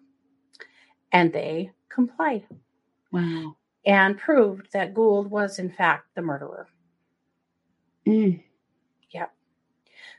And 1.12 1.34
they 1.34 1.72
complied 1.90 2.46
Wow. 3.12 3.56
and 3.86 4.18
proved 4.18 4.68
that 4.74 4.94
Gould 4.94 5.30
was, 5.30 5.60
in 5.60 5.72
fact, 5.72 6.06
the 6.16 6.22
murderer. 6.22 6.68
Mm. 8.08 8.44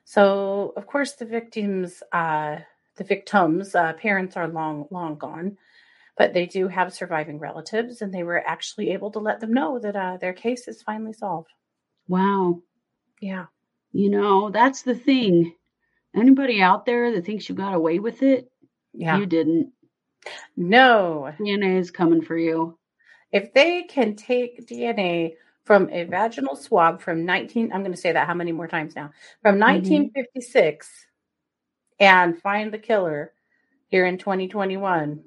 So, 0.04 0.72
of 0.76 0.86
course, 0.86 1.12
the 1.12 1.24
victims, 1.24 2.02
uh, 2.12 2.58
the 2.96 3.04
victims' 3.04 3.74
uh, 3.74 3.94
parents 3.94 4.36
are 4.36 4.48
long, 4.48 4.86
long 4.90 5.16
gone, 5.16 5.56
but 6.16 6.32
they 6.32 6.46
do 6.46 6.68
have 6.68 6.92
surviving 6.92 7.38
relatives, 7.38 8.02
and 8.02 8.12
they 8.12 8.22
were 8.22 8.46
actually 8.46 8.90
able 8.90 9.10
to 9.12 9.18
let 9.18 9.40
them 9.40 9.52
know 9.52 9.78
that 9.78 9.96
uh, 9.96 10.16
their 10.18 10.32
case 10.32 10.68
is 10.68 10.82
finally 10.82 11.12
solved. 11.12 11.50
Wow. 12.08 12.60
Yeah, 13.20 13.46
You 13.92 14.10
know, 14.10 14.50
that's 14.50 14.82
the 14.82 14.94
thing. 14.94 15.54
Anybody 16.14 16.60
out 16.60 16.84
there 16.84 17.12
that 17.12 17.24
thinks 17.24 17.48
you 17.48 17.54
got 17.54 17.74
away 17.74 17.98
with 17.98 18.22
it, 18.22 18.50
yeah. 18.92 19.18
you 19.18 19.26
didn't. 19.26 19.72
no, 20.56 21.32
DNA 21.40 21.78
is 21.78 21.90
coming 21.90 22.22
for 22.22 22.36
you. 22.36 22.78
if 23.32 23.52
they 23.52 23.82
can 23.82 24.14
take 24.14 24.66
DNA 24.66 25.34
from 25.64 25.88
a 25.90 26.04
vaginal 26.04 26.56
swab 26.56 27.00
from 27.00 27.24
19, 27.24 27.72
I'm 27.72 27.80
going 27.80 27.92
to 27.92 28.00
say 28.00 28.12
that 28.12 28.26
how 28.26 28.34
many 28.34 28.52
more 28.52 28.68
times 28.68 28.94
now? 28.94 29.10
From 29.42 29.58
1956 29.58 31.06
and 31.98 32.40
find 32.40 32.72
the 32.72 32.78
killer 32.78 33.32
here 33.88 34.06
in 34.06 34.18
2021. 34.18 35.22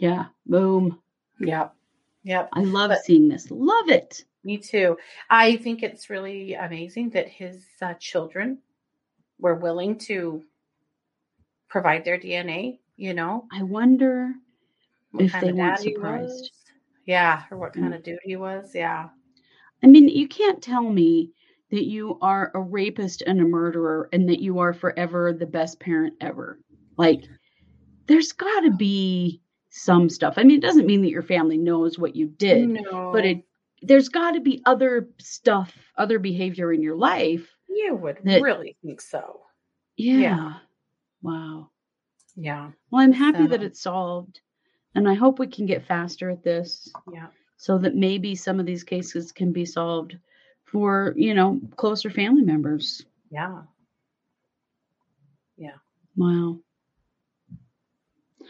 Yeah. 0.00 0.26
Boom. 0.46 0.98
Yep. 1.38 1.74
Yep. 2.24 2.48
I 2.52 2.60
love 2.62 2.90
But- 2.90 3.04
seeing 3.04 3.28
this. 3.28 3.50
Love 3.50 3.88
it. 3.88 4.24
Me 4.42 4.56
too. 4.56 4.96
I 5.28 5.56
think 5.56 5.82
it's 5.82 6.08
really 6.08 6.54
amazing 6.54 7.10
that 7.10 7.28
his 7.28 7.66
uh, 7.82 7.92
children 7.94 8.58
were 9.38 9.54
willing 9.56 9.98
to 9.98 10.42
provide 11.68 12.04
their 12.04 12.18
DNA. 12.18 12.78
You 12.96 13.12
know, 13.14 13.46
I 13.52 13.62
wonder 13.62 14.32
what 15.10 15.24
If 15.24 15.32
kind 15.32 15.44
they 15.44 15.50
of 15.50 15.56
weren't 15.56 15.76
dad 15.76 15.84
he 15.84 15.92
surprised. 15.94 16.50
Yeah, 17.06 17.42
or 17.50 17.58
what 17.58 17.74
kind 17.74 17.92
Mm. 17.92 17.96
of 17.96 18.02
dude 18.02 18.18
he 18.24 18.36
was. 18.36 18.74
Yeah. 18.74 19.08
I 19.82 19.86
mean, 19.86 20.08
you 20.08 20.26
can't 20.28 20.62
tell 20.62 20.82
me 20.90 21.32
that 21.70 21.86
you 21.86 22.18
are 22.22 22.50
a 22.54 22.60
rapist 22.60 23.22
and 23.26 23.40
a 23.40 23.44
murderer 23.44 24.08
and 24.12 24.28
that 24.28 24.40
you 24.40 24.58
are 24.58 24.72
forever 24.72 25.32
the 25.32 25.46
best 25.46 25.80
parent 25.80 26.14
ever. 26.20 26.58
Like, 26.96 27.24
there's 28.06 28.32
got 28.32 28.60
to 28.60 28.70
be 28.70 29.40
some 29.70 30.08
stuff. 30.10 30.34
I 30.36 30.42
mean, 30.42 30.58
it 30.58 30.62
doesn't 30.62 30.86
mean 30.86 31.02
that 31.02 31.10
your 31.10 31.22
family 31.22 31.56
knows 31.56 31.98
what 31.98 32.14
you 32.16 32.26
did, 32.26 32.68
no, 32.68 33.10
but 33.12 33.24
it 33.24 33.44
there's 33.82 34.08
got 34.10 34.32
to 34.32 34.40
be 34.40 34.60
other 34.66 35.08
stuff, 35.18 35.72
other 35.96 36.18
behavior 36.18 36.72
in 36.72 36.82
your 36.82 36.96
life. 36.96 37.48
you 37.68 37.94
would 37.96 38.18
that- 38.24 38.42
really 38.42 38.76
think 38.82 39.00
so. 39.00 39.40
Yeah. 39.96 40.18
Yeah. 40.18 40.52
Wow. 41.22 41.70
Yeah. 42.36 42.70
Well, 42.90 43.02
I'm 43.02 43.12
happy 43.12 43.46
that 43.46 43.62
it's 43.62 43.80
solved, 43.82 44.40
and 44.94 45.08
I 45.08 45.14
hope 45.14 45.38
we 45.38 45.46
can 45.46 45.66
get 45.66 45.86
faster 45.86 46.30
at 46.30 46.42
this. 46.42 46.92
Yeah. 47.12 47.28
so 47.56 47.76
that 47.78 47.94
maybe 47.94 48.34
some 48.34 48.58
of 48.58 48.64
these 48.66 48.84
cases 48.84 49.32
can 49.32 49.52
be 49.52 49.64
solved 49.66 50.16
for 50.64 51.12
you 51.16 51.34
know 51.34 51.60
closer 51.76 52.08
family 52.10 52.42
members 52.42 53.04
Yeah. 53.30 53.62
Yeah. 55.56 55.76
wow 56.16 56.58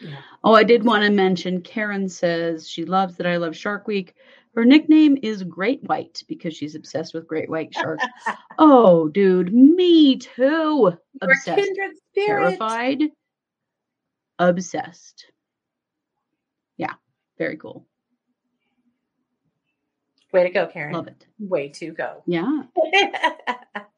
Yeah. 0.00 0.16
oh 0.44 0.54
i 0.54 0.62
did 0.64 0.84
want 0.84 1.04
to 1.04 1.10
mention 1.10 1.60
karen 1.60 2.08
says 2.08 2.68
she 2.68 2.84
loves 2.84 3.16
that 3.16 3.26
i 3.26 3.36
love 3.36 3.54
shark 3.56 3.86
week. 3.86 4.14
Her 4.56 4.64
nickname 4.64 5.16
is 5.22 5.44
great 5.44 5.80
white 5.84 6.24
because 6.26 6.56
she's 6.56 6.74
obsessed 6.74 7.14
with 7.14 7.28
great 7.28 7.48
white 7.48 7.72
sharks. 7.72 8.04
Oh 8.58 9.08
dude 9.08 9.52
me 9.54 10.16
too. 10.18 10.92
You're 11.22 11.30
obsessed. 11.32 11.56
kindred 11.58 11.96
spirit. 12.10 12.58
terrified. 12.58 13.02
Obsessed. 14.38 15.26
Yeah 16.76 16.94
very 17.38 17.56
cool. 17.56 17.86
Way 20.32 20.44
to 20.44 20.50
go, 20.50 20.66
Karen. 20.66 20.92
love 20.94 21.08
it. 21.08 21.26
Way 21.38 21.68
to 21.68 21.92
go. 21.92 22.22
yeah 22.26 22.62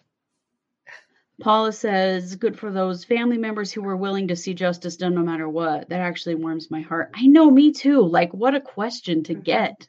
Paula 1.42 1.72
says, 1.72 2.37
good 2.37 2.57
for 2.57 2.70
those 2.70 3.05
family 3.05 3.37
members 3.37 3.72
who 3.72 3.83
were 3.83 3.96
willing 3.96 4.28
to 4.28 4.37
see 4.37 4.55
justice 4.55 4.96
done 4.96 5.14
no 5.14 5.22
matter 5.22 5.48
what. 5.48 5.88
That 5.88 6.00
actually 6.00 6.37
warms 6.37 6.70
my 6.70 6.83
heart. 6.83 7.11
I 7.14 7.26
know, 7.26 7.50
me 7.50 7.72
too. 7.72 8.00
Like, 8.07 8.33
what 8.33 8.55
a 8.55 8.61
question 8.61 9.24
to 9.24 9.35
mm-hmm. 9.35 9.42
get. 9.42 9.88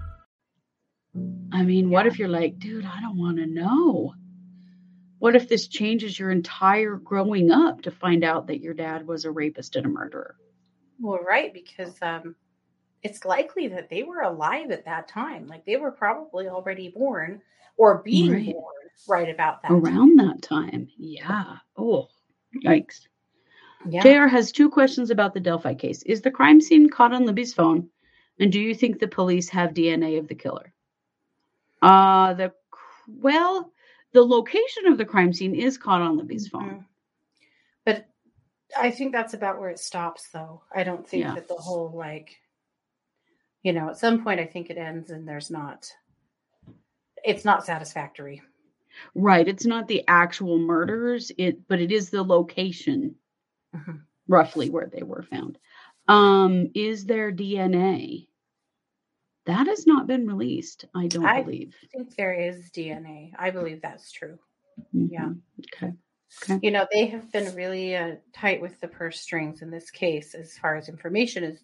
I 1.51 1.63
mean, 1.63 1.89
what 1.89 2.07
if 2.07 2.17
you're 2.19 2.27
like, 2.27 2.59
dude, 2.59 2.85
I 2.85 3.01
don't 3.01 3.17
want 3.17 3.37
to 3.37 3.45
know? 3.45 4.13
What 5.19 5.35
if 5.35 5.47
this 5.47 5.67
changes 5.67 6.17
your 6.17 6.31
entire 6.31 6.95
growing 6.95 7.51
up 7.51 7.81
to 7.83 7.91
find 7.91 8.23
out 8.23 8.47
that 8.47 8.61
your 8.61 8.73
dad 8.73 9.05
was 9.05 9.25
a 9.25 9.31
rapist 9.31 9.75
and 9.75 9.85
a 9.85 9.89
murderer? 9.89 10.35
Well, 10.99 11.19
right, 11.19 11.53
because 11.53 11.95
um, 12.01 12.35
it's 13.03 13.25
likely 13.25 13.67
that 13.69 13.89
they 13.89 14.03
were 14.03 14.21
alive 14.21 14.71
at 14.71 14.85
that 14.85 15.07
time. 15.07 15.47
Like 15.47 15.65
they 15.65 15.77
were 15.77 15.91
probably 15.91 16.47
already 16.47 16.89
born 16.89 17.41
or 17.77 18.01
being 18.03 18.31
Right. 18.31 18.53
born 18.53 18.73
right 19.07 19.29
about 19.29 19.61
that. 19.61 19.69
time. 19.69 19.77
Around 19.83 20.19
that 20.19 20.41
time. 20.41 20.87
Yeah. 20.97 21.57
Oh, 21.77 22.07
yikes. 22.63 23.01
Yeah. 23.87 24.01
JR 24.03 24.27
has 24.27 24.51
two 24.51 24.69
questions 24.69 25.09
about 25.09 25.33
the 25.33 25.39
Delphi 25.39 25.73
case. 25.73 26.03
Is 26.03 26.21
the 26.21 26.29
crime 26.31 26.61
scene 26.61 26.89
caught 26.89 27.13
on 27.13 27.25
Libby's 27.25 27.53
phone? 27.53 27.89
And 28.39 28.51
do 28.51 28.59
you 28.59 28.75
think 28.75 28.99
the 28.99 29.07
police 29.07 29.49
have 29.49 29.71
DNA 29.73 30.19
of 30.19 30.27
the 30.27 30.35
killer? 30.35 30.73
Uh 31.81 32.33
the 32.33 32.53
well, 33.07 33.71
the 34.13 34.21
location 34.23 34.87
of 34.87 34.97
the 34.97 35.05
crime 35.05 35.33
scene 35.33 35.55
is 35.55 35.77
caught 35.77 36.01
on 36.01 36.17
Libby's 36.17 36.47
phone. 36.47 36.69
Mhm. 36.69 36.85
But 37.85 38.07
I 38.77 38.91
think 38.91 39.11
that's 39.11 39.33
about 39.33 39.59
where 39.59 39.69
it 39.69 39.79
stops, 39.79 40.29
though. 40.31 40.63
I 40.73 40.83
don't 40.83 41.07
think 41.07 41.23
Yeah. 41.23 41.35
that 41.35 41.47
the 41.47 41.55
whole, 41.55 41.91
like, 41.91 42.37
you 43.63 43.73
know, 43.73 43.89
at 43.89 43.97
some 43.97 44.23
point, 44.23 44.39
I 44.39 44.45
think 44.45 44.69
it 44.69 44.77
ends 44.77 45.11
and 45.11 45.27
there's 45.27 45.49
not, 45.51 45.91
it's 47.23 47.45
not 47.45 47.65
satisfactory. 47.65 48.41
Right. 49.15 49.47
It's 49.47 49.65
not 49.65 49.87
the 49.87 50.03
actual 50.07 50.57
murders, 50.59 51.31
it 51.37 51.67
but 51.67 51.79
it 51.79 51.91
is 51.91 52.09
the 52.09 52.23
location 52.23 53.15
Mhm. 53.75 54.01
roughly 54.27 54.69
where 54.69 54.87
they 54.87 55.03
were 55.03 55.23
found. 55.23 55.57
Um, 56.07 56.69
is 56.75 57.05
there 57.05 57.31
DNA? 57.31 58.27
That 59.45 59.67
has 59.67 59.87
not 59.87 60.07
been 60.07 60.27
released, 60.27 60.85
I 60.95 61.07
don't 61.07 61.25
I- 61.25 61.41
believe. 61.41 61.75
I 61.83 61.87
think 61.97 62.15
there 62.15 62.33
is 62.33 62.69
DNA. 62.71 63.31
I 63.37 63.49
believe 63.51 63.81
that's 63.81 64.11
true. 64.11 64.37
yeah. 64.93 65.29
Mhm. 65.29 65.41
Okay. 65.75 65.93
You 66.61 66.71
know, 66.71 66.87
they 66.93 67.07
have 67.07 67.29
been 67.31 67.53
really 67.55 67.95
uh, 67.95 68.15
tight 68.33 68.61
with 68.61 68.79
the 68.79 68.87
purse 68.87 69.19
strings 69.19 69.61
in 69.61 69.69
this 69.69 69.91
case 69.91 70.33
as 70.33 70.57
far 70.57 70.75
as 70.77 70.87
information 70.89 71.43
is 71.43 71.59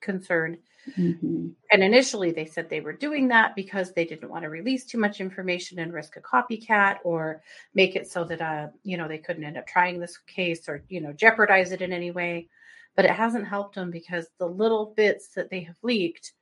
concerned. 0.00 0.58
Mhm. 0.96 1.54
And 1.70 1.82
initially, 1.84 2.32
they 2.32 2.44
said 2.46 2.68
they 2.68 2.80
were 2.80 2.92
doing 2.94 3.28
that 3.28 3.54
because 3.54 3.92
they 3.92 4.04
didn't 4.04 4.28
want 4.30 4.42
to 4.42 4.48
release 4.50 4.84
too 4.86 4.98
much 4.98 5.20
information 5.20 5.78
and 5.78 5.92
risk 5.92 6.16
a 6.16 6.20
copycat 6.20 6.98
or 7.04 7.42
make 7.74 7.94
it 7.94 8.08
so 8.10 8.24
that, 8.24 8.40
uh, 8.40 8.68
you 8.82 8.96
know, 8.96 9.06
they 9.06 9.18
couldn't 9.18 9.44
end 9.44 9.56
up 9.56 9.66
trying 9.66 10.00
this 10.00 10.16
case 10.18 10.68
or, 10.68 10.82
you 10.88 11.00
know, 11.00 11.12
jeopardize 11.12 11.72
it 11.72 11.82
in 11.82 11.92
any 11.92 12.10
way. 12.10 12.48
But 12.96 13.04
it 13.04 13.12
hasn't 13.12 13.46
helped 13.46 13.74
them 13.76 13.90
because 13.92 14.28
the 14.38 14.48
little 14.48 14.94
bits 14.96 15.28
that 15.34 15.50
they 15.50 15.60
have 15.60 15.76
leaked 15.82 16.32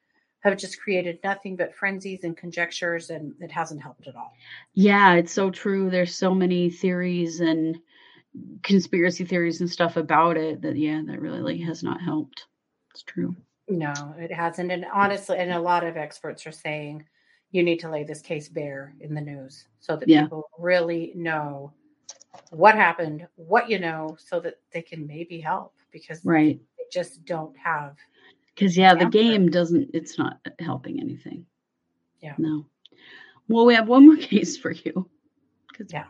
have 0.48 0.58
just 0.58 0.80
created 0.80 1.18
nothing 1.24 1.56
but 1.56 1.74
frenzies 1.74 2.24
and 2.24 2.36
conjectures, 2.36 3.10
and 3.10 3.34
it 3.40 3.50
hasn't 3.50 3.82
helped 3.82 4.06
at 4.06 4.16
all. 4.16 4.32
Yeah, 4.74 5.14
it's 5.14 5.32
so 5.32 5.50
true. 5.50 5.90
There's 5.90 6.14
so 6.14 6.34
many 6.34 6.70
theories 6.70 7.40
and 7.40 7.78
conspiracy 8.62 9.24
theories 9.24 9.60
and 9.60 9.70
stuff 9.70 9.96
about 9.96 10.36
it 10.36 10.60
that 10.62 10.76
yeah, 10.76 11.02
that 11.06 11.20
really 11.20 11.58
has 11.58 11.82
not 11.82 12.00
helped. 12.00 12.46
It's 12.90 13.02
true. 13.02 13.34
No, 13.68 13.92
it 14.18 14.32
hasn't. 14.32 14.70
And 14.70 14.86
honestly, 14.92 15.38
and 15.38 15.52
a 15.52 15.60
lot 15.60 15.84
of 15.84 15.96
experts 15.96 16.46
are 16.46 16.52
saying 16.52 17.04
you 17.50 17.62
need 17.62 17.78
to 17.80 17.90
lay 17.90 18.04
this 18.04 18.20
case 18.20 18.48
bare 18.48 18.94
in 19.00 19.14
the 19.14 19.20
news 19.20 19.66
so 19.80 19.96
that 19.96 20.08
Yeah. 20.08 20.22
people 20.22 20.50
really 20.58 21.12
know 21.14 21.72
what 22.50 22.74
happened, 22.74 23.26
what 23.36 23.68
you 23.70 23.78
know, 23.78 24.16
so 24.20 24.38
that 24.40 24.60
they 24.70 24.82
can 24.82 25.06
maybe 25.06 25.40
help 25.40 25.74
because 25.90 26.24
Right. 26.24 26.60
they 26.78 26.84
just 26.92 27.24
don't 27.24 27.56
have. 27.56 27.96
Because 28.56 28.76
yeah, 28.76 28.94
the 28.94 29.06
game 29.06 29.48
doesn't. 29.50 29.90
It's 29.92 30.18
not 30.18 30.38
helping 30.58 30.98
anything. 30.98 31.44
Yeah. 32.20 32.34
No. 32.38 32.66
Well, 33.48 33.66
we 33.66 33.74
have 33.74 33.86
one 33.88 34.06
more 34.06 34.16
case 34.20 34.56
for 34.56 34.70
you. 34.70 35.08
Yeah. 35.90 36.04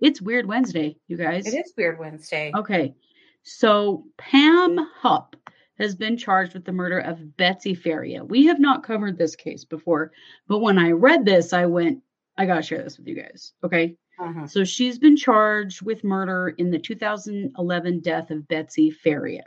It's 0.00 0.22
Weird 0.22 0.46
Wednesday, 0.46 0.96
you 1.08 1.16
guys. 1.16 1.46
It 1.46 1.58
is 1.58 1.72
Weird 1.76 1.98
Wednesday. 1.98 2.52
Okay. 2.56 2.94
So 3.42 4.04
Pam 4.16 4.78
Hupp 5.00 5.34
has 5.78 5.96
been 5.96 6.16
charged 6.16 6.54
with 6.54 6.64
the 6.64 6.72
murder 6.72 7.00
of 7.00 7.36
Betsy 7.36 7.74
Faria. 7.74 8.24
We 8.24 8.46
have 8.46 8.60
not 8.60 8.84
covered 8.84 9.18
this 9.18 9.34
case 9.34 9.64
before, 9.64 10.12
but 10.46 10.58
when 10.60 10.78
I 10.78 10.90
read 10.92 11.24
this, 11.24 11.52
I 11.52 11.66
went, 11.66 12.02
I 12.36 12.46
got 12.46 12.56
to 12.56 12.62
share 12.62 12.82
this 12.82 12.96
with 12.98 13.08
you 13.08 13.16
guys. 13.16 13.52
Okay. 13.64 13.96
Mhm. 14.20 14.48
So 14.48 14.62
she's 14.64 14.98
been 14.98 15.16
charged 15.16 15.82
with 15.82 16.04
murder 16.04 16.54
in 16.58 16.70
the 16.70 16.78
2011 16.78 18.00
death 18.00 18.30
of 18.30 18.46
Betsy 18.48 18.90
Faria. 18.90 19.44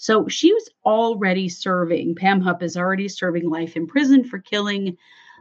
So 0.00 0.28
she 0.28 0.50
was 0.54 0.66
already 0.82 1.50
serving, 1.50 2.14
Pam 2.14 2.40
Hupp 2.40 2.62
is 2.62 2.78
already 2.78 3.06
serving 3.06 3.50
life 3.50 3.76
in 3.76 3.86
prison 3.86 4.24
for 4.24 4.38
killing 4.38 4.96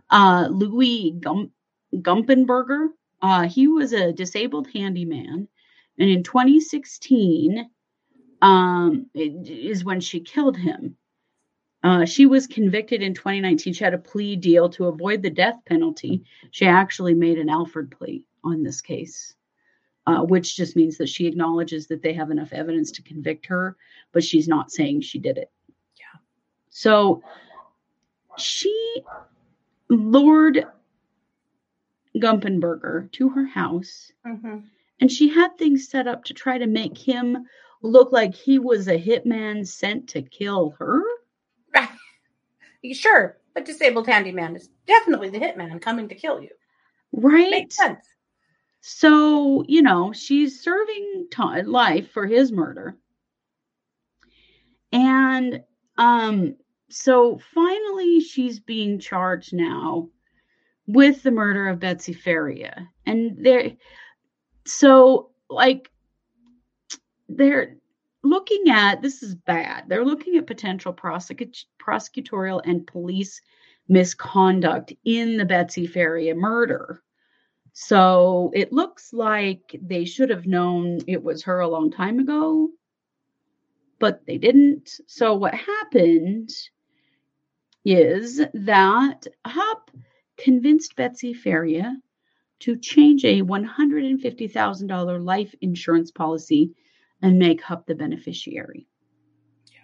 uh, 0.09 0.49
Louis 0.51 1.15
Gum- 1.17 1.53
Gumpenberger. 1.95 2.89
Uh, 3.21 3.47
he 3.47 3.69
was 3.69 3.93
a 3.93 4.11
disabled 4.11 4.67
handyman. 4.73 5.47
And 5.97 6.09
in 6.09 6.23
2016 6.23 7.69
um, 8.41 9.05
is 9.13 9.85
when 9.85 10.01
she 10.01 10.19
killed 10.19 10.57
him. 10.57 10.97
Uh, 11.81 12.03
she 12.03 12.25
was 12.25 12.45
convicted 12.45 13.01
in 13.01 13.13
2019. 13.13 13.71
She 13.71 13.83
had 13.85 13.93
a 13.93 13.97
plea 13.97 14.35
deal 14.35 14.67
to 14.71 14.87
avoid 14.87 15.21
the 15.21 15.29
death 15.29 15.55
penalty. 15.67 16.25
She 16.51 16.65
actually 16.65 17.13
made 17.13 17.37
an 17.37 17.47
Alford 17.47 17.91
plea 17.97 18.25
on 18.43 18.63
this 18.63 18.81
case, 18.81 19.33
uh, 20.09 20.23
which 20.23 20.55
just 20.55 20.75
means 20.75 20.97
that 20.97 21.09
she 21.09 21.27
acknowledges 21.27 21.87
that 21.87 22.01
they 22.01 22.13
have 22.13 22.31
enough 22.31 22.51
evidence 22.53 22.91
to 22.91 23.01
convict 23.03 23.45
her, 23.45 23.75
but 24.11 24.23
she's 24.23 24.47
not 24.47 24.71
saying 24.71 25.01
she 25.01 25.19
did 25.19 25.37
it. 25.37 25.51
Yeah. 25.97 26.19
So 26.69 27.21
she 28.37 29.03
lured 29.89 30.65
Gumpenberger 32.17 33.11
to 33.13 33.29
her 33.29 33.45
house 33.45 34.11
Mhm. 34.25 34.63
and 34.99 35.11
she 35.11 35.29
had 35.29 35.57
things 35.57 35.87
set 35.87 36.07
up 36.07 36.23
to 36.25 36.33
try 36.33 36.57
to 36.57 36.65
make 36.67 36.97
him 36.97 37.47
look 37.81 38.11
like 38.11 38.33
he 38.33 38.59
was 38.59 38.87
a 38.87 38.97
hitman 38.99 39.65
sent 39.65 40.09
to 40.09 40.21
kill 40.21 40.71
her. 40.79 41.03
Right. 41.73 41.89
Sure, 42.93 43.37
a 43.55 43.61
disabled 43.61 44.07
handyman 44.07 44.55
is 44.55 44.69
definitely 44.87 45.29
the 45.29 45.39
hitman 45.39 45.81
coming 45.81 46.09
to 46.09 46.15
kill 46.15 46.41
you. 46.41 46.49
Right. 47.11 47.51
Makes 47.51 47.75
sense. 47.77 48.05
So, 48.81 49.63
you 49.67 49.81
know, 49.81 50.13
she's 50.13 50.61
serving 50.61 51.27
life 51.65 52.11
for 52.11 52.25
his 52.25 52.51
murder. 52.51 52.97
And 54.91 55.63
um 55.97 56.55
so 56.89 57.39
finally 57.53 58.19
she's 58.19 58.59
being 58.59 58.99
charged 58.99 59.53
now 59.53 60.09
with 60.87 61.21
the 61.21 61.31
murder 61.31 61.67
of 61.67 61.79
Betsy 61.79 62.13
Faria. 62.13 62.89
And 63.05 63.45
there 63.45 63.73
so 64.65 65.31
like 65.49 65.91
they're 67.27 67.75
looking 68.23 68.69
at 68.69 69.01
this 69.01 69.21
is 69.21 69.35
bad. 69.35 69.85
They're 69.87 70.05
looking 70.05 70.37
at 70.37 70.47
potential 70.47 70.93
prosecut- 70.93 71.65
prosecutorial 71.79 72.61
and 72.65 72.87
police 72.87 73.41
misconduct 73.87 74.93
in 75.05 75.37
the 75.37 75.45
Betsy 75.45 75.85
Faria 75.87 76.35
murder. 76.35 77.01
So 77.73 78.51
it 78.53 78.73
looks 78.73 79.13
like 79.13 79.79
they 79.81 80.05
should 80.05 80.29
have 80.29 80.45
known 80.45 80.99
it 81.07 81.23
was 81.23 81.43
her 81.43 81.59
a 81.59 81.67
long 81.67 81.91
time 81.91 82.19
ago, 82.19 82.69
but 83.99 84.25
they 84.25 84.37
didn't. 84.37 84.99
So 85.07 85.35
what 85.35 85.53
happened 85.53 86.49
is 87.85 88.37
that 88.53 89.27
Hupp 89.45 89.91
convinced 90.37 90.95
Betsy 90.95 91.33
Faria 91.33 91.97
to 92.59 92.77
change 92.77 93.23
a 93.23 93.41
$150,000 93.41 95.23
life 95.23 95.55
insurance 95.61 96.11
policy 96.11 96.71
and 97.21 97.39
make 97.39 97.61
Hupp 97.61 97.85
the 97.85 97.95
beneficiary. 97.95 98.85
Yeah. 99.71 99.79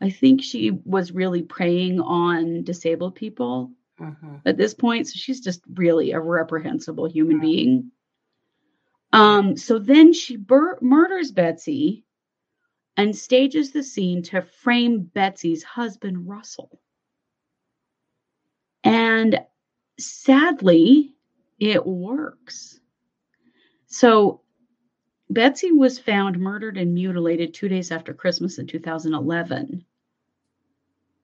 I 0.00 0.10
think 0.10 0.42
she 0.42 0.70
was 0.70 1.12
really 1.12 1.42
preying 1.42 2.00
on 2.00 2.62
disabled 2.62 3.16
people 3.16 3.72
Mhm. 4.00 4.42
at 4.44 4.56
this 4.56 4.74
point. 4.74 5.06
So 5.06 5.12
she's 5.16 5.40
just 5.40 5.62
really 5.74 6.12
a 6.12 6.20
reprehensible 6.20 7.06
human 7.06 7.40
being. 7.40 7.92
Um, 9.12 9.56
so 9.56 9.78
then 9.78 10.12
she 10.12 10.36
bur- 10.36 10.78
murders 10.80 11.30
Betsy 11.30 12.04
and 12.96 13.14
stages 13.16 13.70
the 13.72 13.82
scene 13.82 14.22
to 14.24 14.42
frame 14.42 15.02
Betsy's 15.02 15.62
husband, 15.62 16.28
Russell. 16.28 16.80
And 18.82 19.40
sadly, 19.98 21.14
it 21.58 21.86
works. 21.86 22.80
So 23.86 24.42
Betsy 25.30 25.72
was 25.72 25.98
found 25.98 26.38
murdered 26.38 26.76
and 26.76 26.94
mutilated 26.94 27.54
two 27.54 27.68
days 27.68 27.90
after 27.90 28.12
Christmas 28.12 28.58
in 28.58 28.66
2011. 28.66 29.84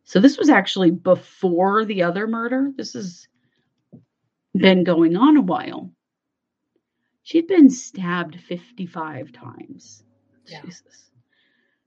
So 0.04 0.20
this 0.20 0.38
was 0.38 0.48
actually 0.50 0.90
before 0.90 1.84
the 1.84 2.02
other 2.02 2.26
murder. 2.26 2.72
This 2.76 2.94
has 2.94 3.28
been 4.54 4.84
going 4.84 5.16
on 5.16 5.36
a 5.36 5.42
while. 5.42 5.92
She'd 7.22 7.46
been 7.46 7.70
stabbed 7.70 8.40
55 8.40 9.32
times. 9.32 10.02
Yeah. 10.46 10.62
Jesus. 10.62 11.10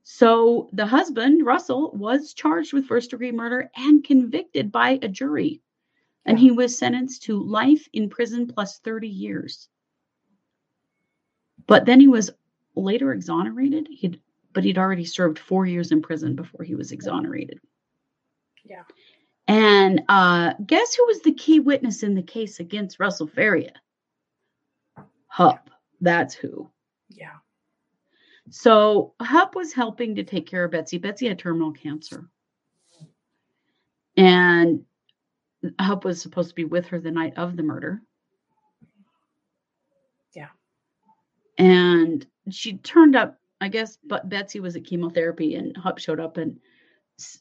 So 0.04 0.70
the 0.74 0.86
husband, 0.86 1.46
Russell, 1.46 1.92
was 1.94 2.34
charged 2.34 2.74
with 2.74 2.86
first 2.86 3.12
degree 3.12 3.32
murder 3.32 3.70
and 3.76 4.04
convicted 4.04 4.72
by 4.72 5.00
a 5.02 5.08
jury. 5.08 5.62
And 6.26 6.38
Yeah. 6.38 6.44
he 6.44 6.52
was 6.52 6.78
sentenced 6.78 7.24
to 7.24 7.42
life 7.42 7.88
in 7.94 8.10
prison 8.10 8.48
plus 8.48 8.80
30 8.80 9.10
years. 9.10 9.70
But 11.68 11.86
then 11.86 12.00
he 12.00 12.08
was 12.08 12.32
later 12.76 13.12
exonerated. 13.12 13.88
He'd 13.90 14.22
but 14.54 14.64
he'd 14.64 14.78
already 14.78 15.04
served 15.06 15.40
four 15.40 15.66
years 15.66 15.92
in 15.92 16.02
prison 16.02 16.36
before 16.36 16.64
he 16.64 16.76
was 16.76 16.92
exonerated. 16.92 17.60
Yeah. 18.66 18.84
And 19.48 20.04
uh, 20.08 20.54
guess 20.66 20.96
who 20.96 21.06
was 21.06 21.22
the 21.22 21.34
key 21.34 21.60
witness 21.60 22.04
in 22.04 22.16
the 22.16 22.24
case 22.24 22.60
against 22.60 23.00
Russell 23.00 23.28
Faria? 23.28 23.74
Hupp. 25.28 25.70
That's 26.00 26.34
who. 26.34 26.70
Yeah. 27.10 27.38
So 28.50 29.14
Hupp 29.22 29.56
was 29.56 29.74
helping 29.74 30.16
to 30.16 30.24
take 30.24 30.48
care 30.48 30.66
of 30.66 30.72
Betsy. 30.72 30.98
Betsy 30.98 31.28
had 31.28 31.40
terminal 31.40 31.72
cancer. 31.72 32.30
And 34.16 34.86
Hupp 35.80 36.06
was 36.06 36.22
supposed 36.22 36.50
to 36.50 36.56
be 36.56 36.66
with 36.66 36.88
her 36.88 37.00
the 37.00 37.12
night 37.12 37.34
of 37.38 37.56
the 37.56 37.64
murder. 37.64 38.02
Yeah. 40.36 40.50
And 41.58 42.26
she 42.50 42.78
turned 42.78 43.16
up, 43.16 43.40
I 43.62 43.70
guess, 43.70 43.98
but 44.04 44.30
Betsy 44.30 44.60
was 44.60 44.76
at 44.76 44.86
chemotherapy 44.86 45.56
and 45.56 45.76
Hupp 45.76 46.00
showed 46.00 46.20
up 46.20 46.38
and 46.38 46.60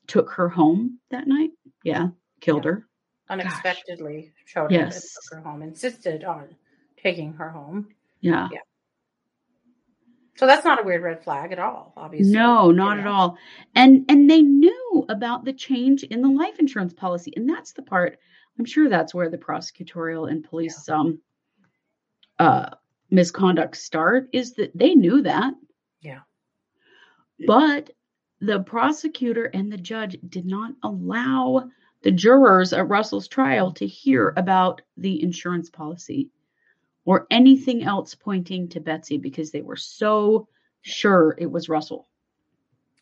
took 0.06 0.30
her 0.32 0.48
home 0.48 0.98
that 1.10 1.26
night. 1.26 1.50
Yeah. 1.84 2.08
Killed 2.40 2.64
Yeah. 2.64 2.70
her. 2.72 2.88
Unexpectedly 3.30 4.32
showed 4.44 4.66
up 4.66 4.70
and 4.72 4.80
Yes. 4.92 5.12
took 5.14 5.38
her 5.38 5.40
home, 5.42 5.62
insisted 5.62 6.24
on 6.24 6.54
taking 6.96 7.32
her 7.34 7.50
home. 7.50 7.88
Yeah. 8.20 8.48
yeah. 8.52 8.60
So 10.36 10.46
that's 10.46 10.64
not 10.64 10.80
a 10.80 10.84
weird 10.84 11.02
red 11.02 11.22
flag 11.22 11.52
at 11.52 11.58
all, 11.58 11.92
obviously. 11.96 12.32
No, 12.32 12.70
you 12.70 12.76
not 12.76 12.98
at 12.98 13.06
all. 13.06 13.36
And 13.74 14.04
and 14.08 14.28
they 14.28 14.42
knew 14.42 15.04
about 15.08 15.44
the 15.44 15.52
change 15.52 16.02
in 16.04 16.22
the 16.22 16.28
life 16.28 16.58
insurance 16.58 16.94
policy. 16.94 17.32
And 17.36 17.48
that's 17.48 17.72
the 17.72 17.82
part 17.82 18.18
I'm 18.58 18.64
sure 18.64 18.88
that's 18.88 19.14
where 19.14 19.28
the 19.30 19.38
prosecutorial 19.38 20.30
and 20.30 20.42
police 20.42 20.88
um 20.88 21.20
uh 22.38 22.70
misconduct 23.10 23.76
start 23.76 24.28
is 24.32 24.54
that 24.54 24.76
they 24.76 24.94
knew 24.94 25.22
that. 25.22 25.54
Yeah. 26.00 26.20
But 27.46 27.90
the 28.42 28.58
prosecutor 28.60 29.44
and 29.44 29.72
the 29.72 29.76
judge 29.76 30.18
did 30.28 30.44
not 30.44 30.72
allow 30.82 31.70
the 32.02 32.10
jurors 32.10 32.72
at 32.72 32.88
Russell's 32.88 33.28
trial 33.28 33.70
to 33.74 33.86
hear 33.86 34.34
about 34.36 34.82
the 34.96 35.22
insurance 35.22 35.70
policy 35.70 36.28
or 37.04 37.28
anything 37.30 37.84
else 37.84 38.16
pointing 38.16 38.68
to 38.68 38.80
Betsy 38.80 39.16
because 39.16 39.52
they 39.52 39.62
were 39.62 39.76
so 39.76 40.48
sure 40.80 41.36
it 41.38 41.50
was 41.50 41.68
Russell. 41.68 42.08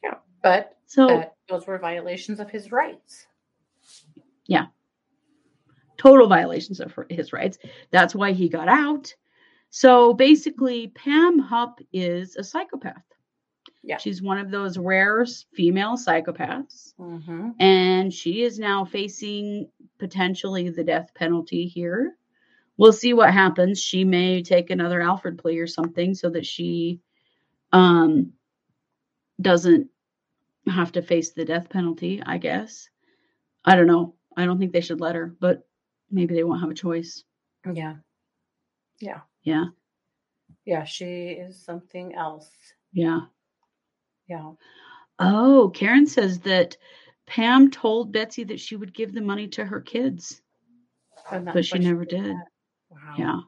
Yeah. 0.05 0.17
But 0.43 0.77
So 0.85 1.07
that 1.07 1.37
those 1.49 1.67
were 1.67 1.79
violations 1.79 2.39
of 2.39 2.51
his 2.51 2.71
rights. 2.71 3.27
Yeah. 4.47 4.67
Total 5.97 6.29
violations 6.29 6.81
of 6.81 6.95
his 7.09 7.33
rights. 7.33 7.59
That's 7.91 8.15
why 8.15 8.33
he 8.33 8.51
got 8.51 8.69
out. 8.69 9.15
So 9.71 10.13
basically, 10.13 10.89
Pam 10.89 11.39
Hupp 11.39 11.81
is 11.95 12.37
a 12.37 12.45
psychopath. 12.45 13.10
Yeah. 13.83 13.99
She's 13.99 14.23
one 14.23 14.39
of 14.39 14.51
those 14.51 14.77
rare 14.77 15.25
female 15.55 15.97
psychopaths. 15.97 16.95
Mm-hmm. 16.99 17.51
And 17.59 18.13
she 18.13 18.43
is 18.43 18.59
now 18.59 18.85
facing 18.85 19.71
potentially 19.99 20.69
the 20.69 20.85
death 20.85 21.13
penalty 21.15 21.67
here. 21.67 22.17
We'll 22.77 22.93
see 22.93 23.13
what 23.13 23.33
happens. 23.33 23.81
She 23.81 24.05
may 24.05 24.43
take 24.43 24.71
another 24.71 25.01
Alford 25.01 25.39
plea 25.39 25.59
or 25.59 25.67
something 25.67 26.15
so 26.15 26.31
that 26.31 26.47
she 26.47 27.01
um 27.73 28.33
doesn't 29.41 29.89
have 30.67 30.93
to 30.93 31.03
face 31.03 31.33
the 31.33 31.45
death 31.45 31.71
penalty, 31.71 32.23
I 32.25 32.39
guess. 32.39 32.89
I 33.65 33.77
don't 33.77 33.87
know. 33.87 34.15
I 34.37 34.45
don't 34.45 34.59
think 34.59 34.73
they 34.73 34.81
should 34.81 35.01
let 35.01 35.15
her, 35.15 35.35
but 35.41 35.67
maybe 36.11 36.35
they 36.35 36.45
won't 36.45 36.61
have 36.61 36.71
a 36.71 36.75
choice. 36.75 37.25
Yeah. 37.65 37.97
Yeah. 38.99 39.21
Yeah. 39.43 39.67
Yeah. 40.65 40.85
She 40.85 41.31
is 41.31 41.63
something 41.65 42.15
else. 42.15 42.51
Yeah. 42.93 43.21
Yeah. 44.31 44.53
Oh, 45.19 45.71
Karen 45.75 46.07
says 46.07 46.39
that 46.41 46.77
Pam 47.27 47.71
told 47.71 48.13
Betsy 48.13 48.45
that 48.45 48.61
she 48.61 48.77
would 48.77 48.95
give 48.95 49.13
the 49.13 49.21
money 49.21 49.49
to 49.49 49.65
her 49.65 49.81
kids, 49.81 50.41
but 51.31 51.65
she 51.65 51.79
never 51.81 52.05
did. 52.05 52.37
Wow. 52.89 53.15
Yeah. 53.19 53.41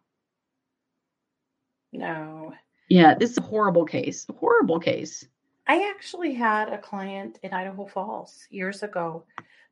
No. 1.92 2.52
Yeah. 2.88 3.14
This 3.14 3.30
is 3.30 3.38
a 3.38 3.42
horrible 3.42 3.84
case. 3.84 4.26
A 4.28 4.32
horrible 4.32 4.80
case. 4.80 5.24
I 5.68 5.88
actually 5.90 6.34
had 6.34 6.68
a 6.68 6.78
client 6.78 7.38
in 7.44 7.52
Idaho 7.52 7.86
Falls 7.86 8.46
years 8.50 8.82
ago 8.82 9.24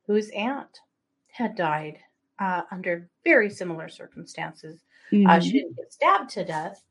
whose 0.07 0.29
aunt 0.29 0.79
had 1.27 1.55
died 1.55 1.99
uh, 2.39 2.61
under 2.71 3.09
very 3.25 3.49
similar 3.49 3.89
circumstances. 3.89 4.81
Uh, 5.11 5.15
Mhm. 5.15 5.43
she 5.43 5.51
didn't 5.51 5.75
get 5.75 5.91
stabbed 5.91 6.29
to 6.31 6.45
death, 6.45 6.81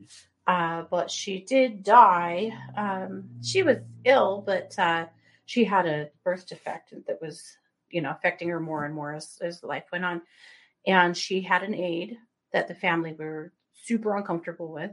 uh, 0.46 0.84
but 0.90 1.10
she 1.10 1.40
did 1.40 1.82
die. 1.82 2.50
Um, 2.76 3.28
she 3.42 3.62
was 3.62 3.78
ill, 4.04 4.42
but 4.44 4.78
uh, 4.78 5.06
she 5.46 5.64
had 5.64 5.86
a 5.86 6.10
birth 6.24 6.46
defect 6.48 6.94
that 7.06 7.20
was, 7.20 7.56
you 7.90 8.00
know, 8.00 8.10
affecting 8.10 8.48
her 8.48 8.60
more 8.60 8.84
and 8.84 8.94
more 8.94 9.14
as, 9.14 9.38
as 9.42 9.62
life 9.62 9.84
went 9.92 10.04
on. 10.04 10.22
And 10.86 11.16
she 11.16 11.40
had 11.40 11.62
an 11.62 11.74
aide 11.74 12.16
that 12.52 12.68
the 12.68 12.74
family 12.74 13.12
were 13.12 13.52
super 13.74 14.16
uncomfortable 14.16 14.72
with, 14.72 14.92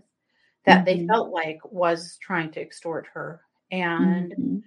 that 0.65 0.85
they 0.85 0.97
Mhm. 0.99 1.07
felt 1.07 1.31
like 1.31 1.59
was 1.71 2.17
trying 2.21 2.51
to 2.51 2.61
extort 2.61 3.07
her. 3.13 3.41
And 3.71 4.33
Mhm. 4.33 4.63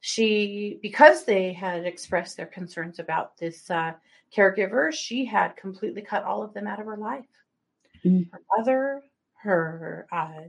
she 0.00 0.78
because 0.82 1.24
they 1.24 1.52
had 1.52 1.84
expressed 1.84 2.36
their 2.36 2.46
concerns 2.46 2.98
about 2.98 3.36
this 3.36 3.70
uh, 3.70 3.92
caregiver 4.34 4.92
she 4.92 5.24
had 5.24 5.56
completely 5.56 6.00
cut 6.02 6.24
all 6.24 6.42
of 6.42 6.54
them 6.54 6.66
out 6.66 6.80
of 6.80 6.86
her 6.86 6.96
life 6.96 7.26
Mm. 8.04 8.30
her 8.32 8.40
mother 8.56 9.02
her 9.42 10.06
uh, 10.12 10.48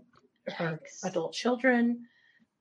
her 0.53 0.79
adult 1.03 1.33
children. 1.33 2.05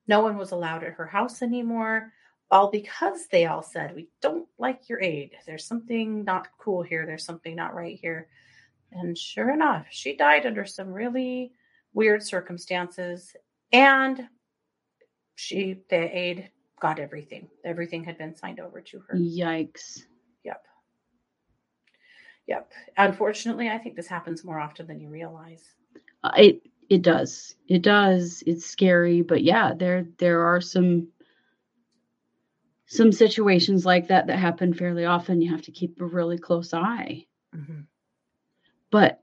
No 0.07 0.21
one 0.21 0.37
was 0.37 0.53
allowed 0.53 0.85
at 0.85 0.95
her 0.95 1.07
house 1.07 1.43
anymore 1.43 2.13
all 2.51 2.71
because 2.71 3.27
they 3.29 3.47
all 3.47 3.63
said 3.63 3.95
we 3.95 4.09
don't 4.21 4.49
like 4.59 4.89
your 4.89 5.01
aide. 5.01 5.33
There's 5.47 5.67
something 5.67 6.25
not 6.25 6.49
cool 6.59 6.83
here. 6.83 7.07
There's 7.07 7.25
something 7.25 7.55
not 7.55 7.75
right 7.75 7.99
here. 8.01 8.29
And 8.93 9.17
sure 9.17 9.51
enough 9.51 9.87
she 9.91 10.17
died 10.17 10.47
under 10.47 10.65
some 10.65 10.89
really 10.89 11.53
weird 11.93 12.23
circumstances 12.23 13.35
and 13.73 14.29
she 15.37 15.79
the 15.89 16.17
aide 16.17 16.51
got 16.81 16.99
everything. 16.99 17.49
Everything 17.65 18.03
had 18.03 18.19
been 18.19 18.35
signed 18.35 18.59
over 18.59 18.81
to 18.81 19.01
her. 19.07 19.15
Yikes. 19.15 20.03
yep. 20.45 20.65
Yep. 22.49 22.73
Unfortunately 22.97 23.69
i 23.69 23.79
think 23.79 23.95
this 23.95 24.09
happens 24.09 24.45
more 24.45 24.59
often 24.59 24.89
than 24.89 25.01
you 25.01 25.09
realize 25.09 25.75
Uh, 26.23 26.33
it 26.37 26.63
it 26.89 27.03
does. 27.03 27.55
It 27.69 27.83
does. 27.83 28.43
It's 28.47 28.67
scary, 28.67 29.23
but 29.23 29.43
yeah, 29.43 29.73
there 29.75 30.07
there 30.19 30.43
are 30.43 30.61
some 30.61 31.09
some 32.87 33.13
situations 33.13 33.87
like 33.87 34.09
that 34.09 34.27
that 34.27 34.39
happen 34.39 34.75
fairly 34.75 35.05
often. 35.05 35.41
You 35.41 35.51
have 35.53 35.63
to 35.63 35.71
keep 35.73 36.01
a 36.01 36.05
really 36.05 36.39
close 36.39 36.75
eye. 36.75 37.27
Mm-hmm. 37.55 37.83
But 38.91 39.21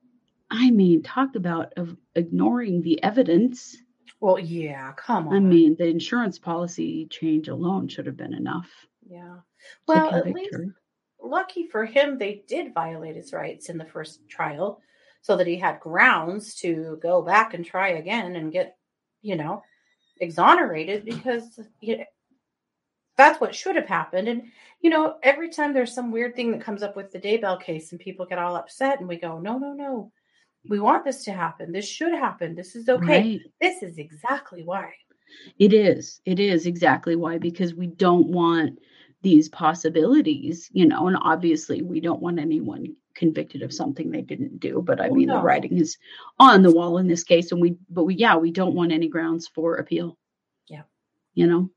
I 0.50 0.72
mean, 0.72 1.04
talk 1.04 1.36
about 1.36 1.74
of 1.76 1.98
ignoring 2.16 2.82
the 2.82 3.04
evidence. 3.04 3.78
well 4.20 4.40
yeah 4.40 4.94
come 4.94 5.28
on 5.28 5.36
I 5.36 5.40
mean, 5.40 5.76
the 5.78 5.88
insurance 5.88 6.40
policy 6.40 7.08
change 7.10 7.50
alone 7.50 7.88
should 7.90 8.06
have 8.06 8.18
been 8.18 8.34
enough 8.34 8.70
yeah 9.08 9.38
well 9.88 10.14
at 10.16 10.26
least 10.34 10.54
her. 10.54 10.76
lucky 11.22 11.68
for 11.68 11.86
him 11.86 12.18
they 12.18 12.44
did 12.48 12.74
violate 12.74 13.16
his 13.16 13.34
rights 13.34 13.70
in 13.70 13.78
the 13.78 13.86
first 13.86 14.28
trial 14.28 14.82
so 15.22 15.36
that 15.38 15.48
he 15.48 15.58
had 15.58 15.80
grounds 15.80 16.56
to 16.56 16.98
go 17.02 17.22
back 17.22 17.54
and 17.54 17.66
try 17.66 17.90
again 17.90 18.36
and 18.36 18.52
get 18.52 18.78
you 19.22 19.36
know 19.36 19.62
exonerated 20.20 21.06
because 21.06 21.60
you 21.82 21.98
know, 21.98 22.04
that's 23.18 23.42
what 23.42 23.56
should 23.56 23.76
have 23.76 23.88
happened. 23.88 24.28
And 24.28 24.44
you 24.82 24.90
know 24.90 25.16
every 25.24 25.50
time 25.50 25.74
there's 25.74 25.94
some 25.94 26.12
weird 26.12 26.36
thing 26.36 26.52
that 26.52 26.62
comes 26.62 26.84
up 26.84 26.96
with 26.96 27.12
the 27.12 27.20
daybell 27.20 27.62
case 27.62 27.92
and 27.92 28.00
people 28.00 28.26
get 28.26 28.40
all 28.40 28.56
upset 28.56 29.00
and 29.00 29.08
we 29.08 29.18
go 29.18 29.40
no 29.40 29.58
no 29.58 29.74
no. 29.74 30.12
We 30.70 30.80
want 30.82 31.06
this 31.06 31.24
to 31.26 31.32
happen. 31.32 31.72
This 31.72 31.88
should 31.88 32.12
happen. 32.12 32.54
This 32.54 32.76
is 32.76 32.90
okay. 32.90 33.06
Right. 33.06 33.42
this 33.62 33.84
is 33.84 33.98
exactly 33.98 34.64
why. 34.66 34.92
It 35.60 35.74
is. 35.74 36.22
It 36.26 36.40
is 36.40 36.66
exactly 36.66 37.16
why, 37.16 37.38
because 37.38 37.74
we 37.74 37.88
don't 37.88 38.28
want 38.28 38.80
these 39.22 39.50
possibilities, 39.50 40.70
you 40.72 40.86
know, 40.86 41.08
and 41.08 41.18
obviously 41.22 41.82
we 41.82 42.00
don't 42.00 42.22
want 42.22 42.40
anyone 42.40 42.96
convicted 43.18 43.62
of 43.64 43.74
something 43.74 44.10
they 44.12 44.22
didn't 44.22 44.60
do. 44.60 44.82
But 44.82 45.02
I 45.02 45.10
Oh, 45.10 45.14
mean, 45.14 45.28
the 45.28 45.42
writing 45.42 45.78
is 45.78 45.98
on 46.40 46.62
the 46.62 46.72
wall 46.72 46.98
in 47.00 47.08
this 47.08 47.24
case. 47.24 47.52
And 47.52 47.60
we, 47.60 47.76
but 47.90 48.06
we, 48.06 48.16
yeah, 48.16 48.38
we 48.38 48.52
don't 48.52 48.76
want 48.76 48.92
any 48.94 49.10
grounds 49.10 49.48
for 49.48 49.76
appeal. 49.76 50.18
Yeah. 50.68 50.84
You 51.34 51.48
know, 51.48 51.70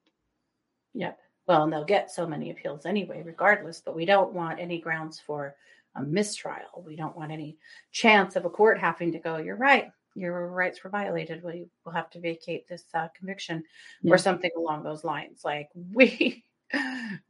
Yep. 0.95 1.19
Well, 1.47 1.65
and 1.65 1.73
they'll 1.73 1.85
get 1.85 2.11
so 2.11 2.27
many 2.27 2.51
appeals 2.51 2.87
anyway, 2.87 3.23
regardless, 3.25 3.81
but 3.81 3.97
we 3.97 4.05
don't 4.05 4.33
want 4.33 4.61
any 4.61 4.79
grounds 4.81 5.19
for 5.19 5.57
a 5.97 6.03
mistrial. 6.03 6.85
We 6.87 6.95
don't 6.97 7.17
want 7.17 7.33
any 7.33 7.57
chance 7.91 8.37
of 8.37 8.45
a 8.45 8.51
court 8.51 8.79
having 8.79 9.11
to 9.13 9.19
go, 9.19 9.39
you're 9.39 9.57
right, 9.57 9.91
your 10.15 10.49
rights 10.49 10.83
were 10.85 10.91
violated. 10.91 11.43
We 11.43 11.67
will 11.85 11.93
have 11.93 12.11
to 12.11 12.21
vacate 12.21 12.69
this 12.69 12.85
uh, 12.95 13.09
conviction 13.17 13.65
Yeah. 14.03 14.15
or 14.15 14.19
something 14.19 14.51
along 14.57 14.83
those 14.85 15.03
lines. 15.05 15.43
Like, 15.45 15.69
we 15.93 16.45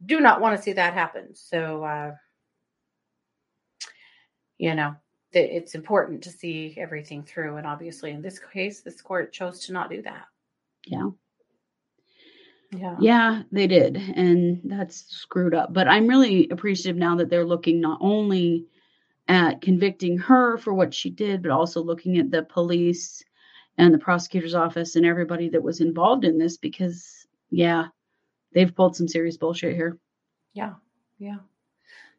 do 0.05 0.19
not 0.19 0.41
want 0.41 0.55
to 0.57 0.61
see 0.61 0.73
that 0.73 0.93
happen. 0.93 1.33
So, 1.35 1.83
uh, 1.83 2.11
you 4.61 4.75
know, 4.75 4.95
it's 5.33 5.73
important 5.73 6.21
to 6.21 6.29
see 6.29 6.75
everything 6.77 7.23
through. 7.23 7.55
And 7.55 7.65
obviously, 7.65 8.11
in 8.11 8.21
this 8.21 8.37
case, 8.37 8.81
this 8.81 9.01
court 9.01 9.33
chose 9.33 9.65
to 9.65 9.73
not 9.73 9.89
do 9.89 10.03
that. 10.03 10.27
yeah. 10.85 11.09
Yeah. 12.71 12.95
Yeah, 13.01 13.41
they 13.51 13.67
did. 13.67 13.97
And 13.97 14.61
that's 14.63 15.05
screwed 15.09 15.55
up. 15.55 15.73
But 15.73 15.87
I'm 15.89 16.07
really 16.07 16.47
appreciative 16.49 16.95
now 16.95 17.15
that 17.15 17.29
they're 17.29 17.43
looking 17.43 17.81
not 17.81 17.97
only 18.01 18.67
at 19.27 19.61
convicting 19.61 20.17
her 20.19 20.57
for 20.57 20.73
what 20.73 20.93
she 20.93 21.09
did, 21.09 21.41
but 21.41 21.51
also 21.51 21.81
looking 21.81 22.17
at 22.17 22.31
the 22.31 22.43
police 22.43 23.23
and 23.77 23.93
the 23.93 23.97
prosecutor's 23.97 24.55
office 24.55 24.95
and 24.95 25.05
everybody 25.05 25.49
that 25.49 25.63
was 25.63 25.81
involved 25.81 26.23
in 26.23 26.37
this 26.37 26.55
because, 26.57 27.25
yeah, 27.49 27.87
they've 28.53 28.75
pulled 28.75 28.95
some 28.95 29.07
serious 29.07 29.37
bullshit 29.37 29.75
here. 29.75 29.97
Yeah. 30.53 30.75
Yeah. 31.17 31.39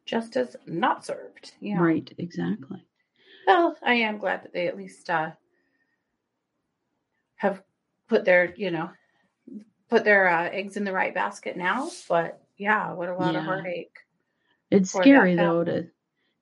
Justice 0.05 0.55
not 0.65 1.05
served. 1.05 1.53
Yeah. 1.59 1.79
Right, 1.79 2.11
exactly. 2.17 2.83
Well, 3.47 3.75
I 3.81 3.95
am 3.95 4.17
glad 4.17 4.43
that 4.43 4.53
they 4.53 4.67
at 4.67 4.77
least 4.77 5.09
uh, 5.09 5.31
have 7.35 7.61
put 8.07 8.25
their, 8.25 8.53
you 8.55 8.71
know, 8.71 8.89
put 9.89 10.03
their 10.03 10.27
uh, 10.27 10.49
eggs 10.49 10.77
in 10.77 10.83
the 10.83 10.91
right 10.91 11.13
basket 11.13 11.57
now. 11.57 11.89
But 12.09 12.41
yeah, 12.57 12.93
what 12.93 13.09
a 13.09 13.15
lot 13.15 13.35
of 13.35 13.43
heartache. 13.43 13.97
It's 14.71 14.91
scary 14.91 15.35
though 15.35 15.63
to 15.63 15.87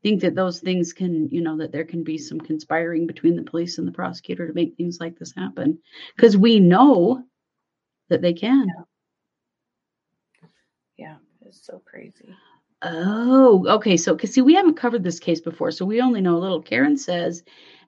think 0.04 0.21
that 0.21 0.36
those 0.36 0.60
things 0.60 0.93
can, 0.93 1.30
you 1.30 1.41
know, 1.41 1.58
that 1.58 1.71
there 1.71 1.86
can 1.86 2.04
be 2.04 2.17
some 2.17 2.39
conspiring 2.39 3.06
between 3.06 3.36
the 3.36 3.43
police 3.43 3.78
and 3.78 3.88
the 3.88 3.91
prosecutor 3.91 4.47
to 4.47 4.54
make 4.54 4.76
things 4.76 5.00
like 5.00 5.17
this 5.19 5.34
happen. 5.36 5.80
Because 6.15 6.38
we 6.38 6.60
know 6.60 7.24
that 8.10 8.21
they 8.21 8.34
can. 8.34 8.67
Yeah, 10.97 11.17
it's 11.45 11.65
so 11.65 11.82
crazy. 11.86 12.36
Oh, 12.84 13.65
okay. 13.67 13.98
So, 13.98 14.15
because 14.15 14.34
see, 14.34 14.41
we 14.41 14.56
haven't 14.56 14.76
covered 14.76 15.04
this 15.04 15.20
case 15.20 15.41
before, 15.41 15.72
so 15.72 15.86
we 15.86 16.02
only 16.02 16.22
know 16.22 16.38
a 16.38 16.39
little. 16.39 16.62
Karen 16.62 16.98
says 16.98 17.44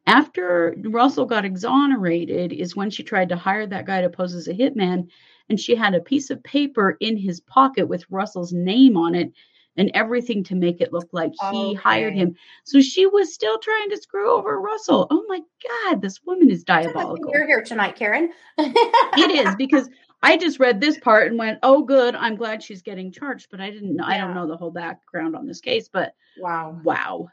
after 0.05 0.75
Russell 0.83 1.25
got 1.25 1.45
exonerated 1.45 2.53
is 2.53 2.75
when 2.75 2.89
she 2.89 3.03
tried 3.03 3.29
to 3.29 3.35
hire 3.35 3.65
that 3.65 3.85
guy 3.85 4.01
to 4.01 4.09
pose 4.09 4.35
as 4.35 4.47
a 4.47 4.53
hitman, 4.53 5.07
and 5.49 5.59
she 5.59 5.75
had 5.75 5.95
a 5.95 6.01
piece 6.01 6.29
of 6.29 6.43
paper 6.43 6.97
in 6.99 7.17
his 7.17 7.39
pocket 7.41 7.87
with 7.87 8.05
Russell's 8.09 8.53
name 8.53 8.97
on 8.97 9.15
it 9.15 9.31
and 9.75 9.89
everything 9.93 10.43
to 10.43 10.55
make 10.55 10.81
it 10.81 10.93
look 10.93 11.09
like 11.11 11.31
he 11.51 11.73
hired 11.73 12.13
him. 12.13 12.35
So 12.63 12.79
she 12.79 13.07
was 13.07 13.33
still 13.33 13.57
trying 13.57 13.89
to 13.89 13.97
screw 13.97 14.31
over 14.31 14.59
Russell. 14.59 15.07
Oh 15.09 15.23
my 15.27 15.41
God, 15.67 16.01
this 16.01 16.19
woman 16.25 16.51
is 16.51 16.59
It's 16.61 16.69
a 16.69 16.73
good 16.73 16.93
thing 16.93 16.93
diabolical. 16.93 17.31
You're 17.33 17.47
here 17.47 17.63
tonight, 17.63 17.95
Karen. 17.95 18.31
It 18.57 19.47
is 19.47 19.55
because 19.55 19.89
I 20.23 20.37
just 20.37 20.59
read 20.59 20.79
this 20.81 20.97
part 20.99 21.27
and 21.27 21.37
went, 21.37 21.59
"Oh, 21.63 21.83
good. 21.83 22.15
I'm 22.15 22.35
glad 22.35 22.63
she's 22.63 22.81
getting 22.81 23.11
charged." 23.11 23.47
But 23.51 23.61
I 23.61 23.69
didn't. 23.69 23.95
know 23.97 24.05
I 24.05 24.17
don't 24.17 24.33
know 24.33 24.47
the 24.47 24.57
whole 24.57 24.71
background 24.71 25.35
on 25.35 25.45
this 25.45 25.61
case. 25.61 25.89
But 25.89 26.15
Wow. 26.37 26.79
wow, 26.83 27.27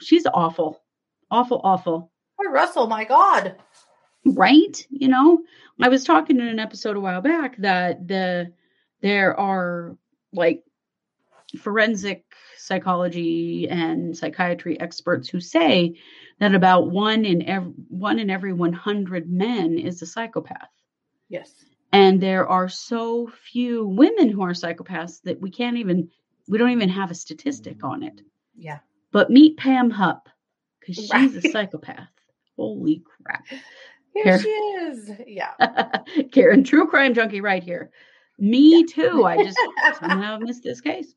she's 0.00 0.26
awful, 0.26 0.82
awful, 1.30 1.60
awful. 1.64 2.10
Poor 2.36 2.50
Russell, 2.52 2.86
my 2.86 3.04
God. 3.04 3.56
right 4.24 4.84
you 4.90 5.06
know 5.06 5.38
i 5.80 5.88
was 5.88 6.02
talking 6.02 6.40
in 6.40 6.48
an 6.48 6.58
episode 6.58 6.96
a 6.96 7.00
while 7.00 7.20
back 7.22 7.56
that 7.58 8.08
the 8.08 8.52
there 9.00 9.38
are 9.38 9.96
like 10.32 10.64
forensic 11.60 12.24
psychology 12.56 13.68
and 13.68 14.16
psychiatry 14.16 14.78
experts 14.80 15.28
who 15.28 15.38
say 15.38 15.94
that 16.40 16.56
about 16.56 16.90
one 16.90 17.24
in 17.24 17.40
every 17.42 17.72
one 17.88 18.18
in 18.18 18.28
every 18.28 18.52
100 18.52 19.30
men 19.30 19.78
is 19.78 20.02
a 20.02 20.06
psychopath 20.06 20.68
Yes. 21.28 21.52
And 21.96 22.20
there 22.20 22.46
are 22.46 22.68
so 22.68 23.30
few 23.50 23.86
women 23.86 24.28
who 24.28 24.42
are 24.42 24.50
psychopaths 24.52 25.22
that 25.22 25.40
we 25.40 25.50
can't 25.50 25.76
even 25.78 26.08
we 26.48 26.58
don't 26.58 26.70
even 26.70 26.88
have 26.88 27.10
a 27.10 27.14
statistic 27.14 27.82
on 27.82 28.02
it 28.02 28.20
Yeah. 28.56 28.78
but 29.12 29.30
meet 29.30 29.56
pam 29.56 29.90
hupp 29.90 30.28
because 30.80 30.96
she's 31.10 31.36
a 31.36 31.42
psychopath 31.42 32.08
holy 32.56 33.02
crap 33.04 33.44
Here 33.48 34.24
Here. 34.24 34.38
she 34.38 34.48
is. 34.48 35.10
Yeah. 35.26 35.52
karen 36.32 36.64
true 36.64 36.86
crime 36.86 37.14
junkie 37.14 37.40
right 37.40 37.62
here 37.62 37.90
me 38.38 38.84
too 38.84 39.24
i 39.24 39.42
just 39.42 39.58
somehow 39.98 40.36
missed 40.46 40.62
this 40.62 40.80
case 40.82 41.14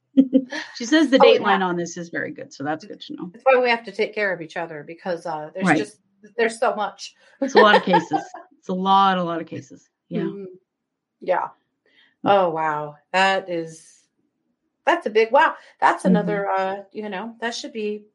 she 0.76 0.86
says 0.86 1.10
the 1.10 1.18
Oh, 1.20 1.24
dateline 1.24 1.60
yeah. 1.60 1.66
on 1.66 1.76
this 1.76 1.98
is 1.98 2.08
very 2.10 2.32
good 2.32 2.54
so 2.54 2.64
that's 2.64 2.86
good 2.86 3.02
to 3.02 3.14
know 3.16 3.30
That's 3.34 3.44
why 3.44 3.60
we 3.62 3.70
have 3.70 3.84
to 3.86 3.92
take 3.92 4.16
care 4.16 4.34
of 4.34 4.40
each 4.42 4.56
other 4.56 4.84
because 4.88 5.26
uh, 5.26 5.50
there's 5.54 5.68
Right. 5.68 5.78
just 5.78 5.98
there's 6.38 6.60
so 6.60 6.76
much. 6.76 7.16
it's 7.42 7.56
a 7.56 7.60
lot 7.60 7.76
of 7.76 7.84
cases 7.84 8.22
it's 8.58 8.70
a 8.70 8.74
lot 8.74 9.18
a 9.18 9.24
lot 9.24 9.40
of 9.42 9.48
cases 9.48 9.90
yeah 10.10 10.22
Mhm. 10.24 10.46
Yeah. 11.22 11.50
Oh 12.24 12.50
wow. 12.50 12.96
That 13.14 13.50
is 13.50 14.04
that's 14.86 15.06
a 15.06 15.10
big 15.10 15.32
wow. 15.32 15.56
That's 15.80 16.04
Mhm. 16.04 16.10
another 16.10 16.50
uh, 16.50 16.84
you 16.92 17.10
know, 17.10 17.36
that 17.42 17.54
should 17.56 17.74
be 17.74 18.06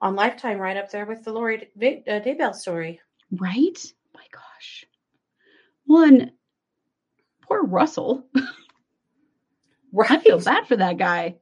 on 0.00 0.14
lifetime 0.16 0.58
right 0.58 0.76
up 0.76 0.90
there 0.90 1.06
with 1.06 1.24
the 1.24 1.32
Lori 1.32 1.68
uh, 1.76 2.20
Daybell 2.20 2.54
story. 2.54 3.00
right 3.38 3.92
my 4.14 4.24
gosh 4.30 4.84
one 5.86 6.32
poor 7.42 7.62
russell 7.62 8.26
Right. 9.92 10.10
i 10.10 10.18
feel 10.18 10.38
bad 10.40 10.66
for 10.66 10.76
that 10.76 10.98
guy 10.98 11.36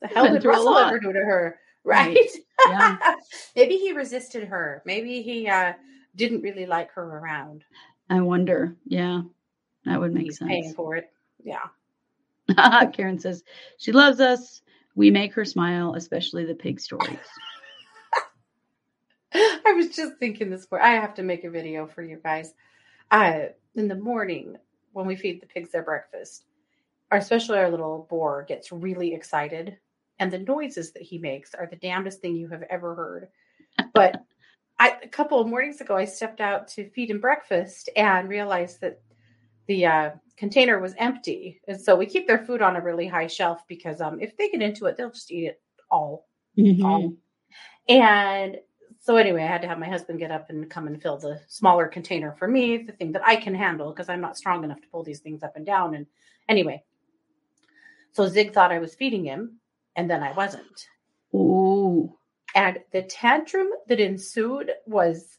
The 0.00 0.08
hell 0.08 0.32
did 0.32 0.44
Russell 0.44 0.78
ever 0.78 0.98
do 1.00 1.12
to 1.12 1.18
her? 1.18 1.58
Right. 1.84 2.16
Right. 2.16 2.30
Yeah. 2.68 2.96
Maybe 3.56 3.76
he 3.76 3.92
resisted 3.92 4.44
her. 4.48 4.82
Maybe 4.84 5.22
he 5.22 5.48
uh 5.48 5.72
didn't 6.16 6.42
really 6.42 6.66
like 6.66 6.90
her 6.92 7.02
around. 7.18 7.64
i 8.10 8.20
wonder 8.20 8.74
yeah 8.86 9.22
that 9.88 10.00
would 10.00 10.12
make 10.12 10.24
He's 10.24 10.38
sense 10.38 10.48
paying 10.48 10.74
for 10.74 10.96
it. 10.96 11.10
Yeah. 11.42 11.66
karen 12.94 13.18
says 13.18 13.44
she 13.76 13.92
loves 13.92 14.20
us 14.20 14.62
we 14.94 15.10
make 15.10 15.34
her 15.34 15.44
smile 15.44 15.94
especially 15.94 16.46
the 16.46 16.54
pig 16.54 16.80
stories 16.80 17.18
I 19.34 19.74
was 19.76 19.94
just 19.94 20.16
thinking 20.18 20.50
this 20.50 20.66
morning. 20.70 20.88
I 20.88 20.92
have 20.92 21.14
to 21.14 21.22
make 21.22 21.44
a 21.44 21.50
video 21.50 21.86
for 21.86 22.02
you 22.02 22.18
guys. 22.22 22.54
Uh, 23.10 23.46
in 23.74 23.88
the 23.88 23.94
morning, 23.94 24.56
when 24.92 25.06
we 25.06 25.16
feed 25.16 25.42
the 25.42 25.46
pigs 25.46 25.70
their 25.70 25.82
breakfast, 25.82 26.44
our 27.10 27.18
especially 27.18 27.58
our 27.58 27.70
little 27.70 28.06
boar 28.08 28.44
gets 28.48 28.72
really 28.72 29.14
excited, 29.14 29.76
and 30.18 30.32
the 30.32 30.38
noises 30.38 30.92
that 30.92 31.02
he 31.02 31.18
makes 31.18 31.54
are 31.54 31.66
the 31.66 31.76
damnedest 31.76 32.20
thing 32.20 32.36
you 32.36 32.48
have 32.48 32.64
ever 32.70 32.94
heard. 32.94 33.28
But 33.92 34.16
I, 34.78 34.96
a 35.02 35.08
couple 35.08 35.40
of 35.40 35.48
mornings 35.48 35.80
ago, 35.80 35.96
I 35.96 36.04
stepped 36.04 36.40
out 36.40 36.68
to 36.68 36.88
feed 36.90 37.10
him 37.10 37.20
breakfast 37.20 37.90
and 37.96 38.28
realized 38.28 38.80
that 38.80 39.00
the 39.68 39.86
uh, 39.86 40.10
container 40.36 40.80
was 40.80 40.94
empty, 40.98 41.60
and 41.68 41.80
so 41.80 41.94
we 41.94 42.06
keep 42.06 42.26
their 42.26 42.44
food 42.44 42.62
on 42.62 42.76
a 42.76 42.80
really 42.80 43.06
high 43.06 43.26
shelf 43.28 43.62
because 43.68 44.00
um, 44.00 44.20
if 44.20 44.36
they 44.36 44.48
get 44.48 44.62
into 44.62 44.86
it, 44.86 44.96
they'll 44.96 45.10
just 45.10 45.30
eat 45.30 45.44
it 45.44 45.60
all. 45.90 46.26
Mhm. 46.58 46.84
all. 46.84 47.14
And 47.88 48.58
so 49.00 49.16
anyway, 49.16 49.42
I 49.44 49.46
had 49.46 49.62
to 49.62 49.68
have 49.68 49.78
my 49.78 49.88
husband 49.88 50.18
get 50.18 50.30
up 50.30 50.50
and 50.50 50.68
come 50.68 50.86
and 50.86 51.00
fill 51.00 51.18
the 51.18 51.40
smaller 51.46 51.86
container 51.86 52.34
for 52.38 52.48
me, 52.48 52.78
the 52.78 52.92
thing 52.92 53.12
that 53.12 53.22
I 53.24 53.36
can 53.36 53.54
handle 53.54 53.90
because 53.92 54.08
I'm 54.08 54.20
not 54.20 54.36
strong 54.36 54.64
enough 54.64 54.80
to 54.80 54.88
pull 54.88 55.04
these 55.04 55.20
things 55.20 55.42
up 55.42 55.56
and 55.56 55.64
down. 55.64 55.94
And 55.94 56.06
anyway, 56.48 56.82
so 58.12 58.26
Zig 58.26 58.52
thought 58.52 58.72
I 58.72 58.78
was 58.80 58.94
feeding 58.94 59.24
him, 59.24 59.60
and 59.96 60.10
then 60.10 60.22
I 60.22 60.32
wasn't. 60.32 60.88
Ooh. 61.34 62.16
And 62.54 62.78
the 62.92 63.02
tantrum 63.02 63.68
that 63.86 64.00
ensued 64.00 64.72
was 64.86 65.38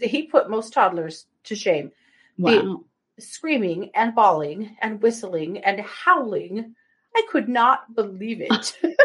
he 0.00 0.22
put 0.22 0.48
most 0.48 0.72
toddlers 0.72 1.26
to 1.44 1.54
shame, 1.54 1.92
Wow. 2.38 2.84
Screaming 3.18 3.90
and 3.94 4.14
bawling 4.14 4.76
and 4.80 5.00
whistling 5.00 5.58
and 5.58 5.80
howling. 5.80 6.74
I 7.16 7.26
could 7.30 7.48
not 7.48 7.94
believe 7.94 8.40
it. 8.40 8.78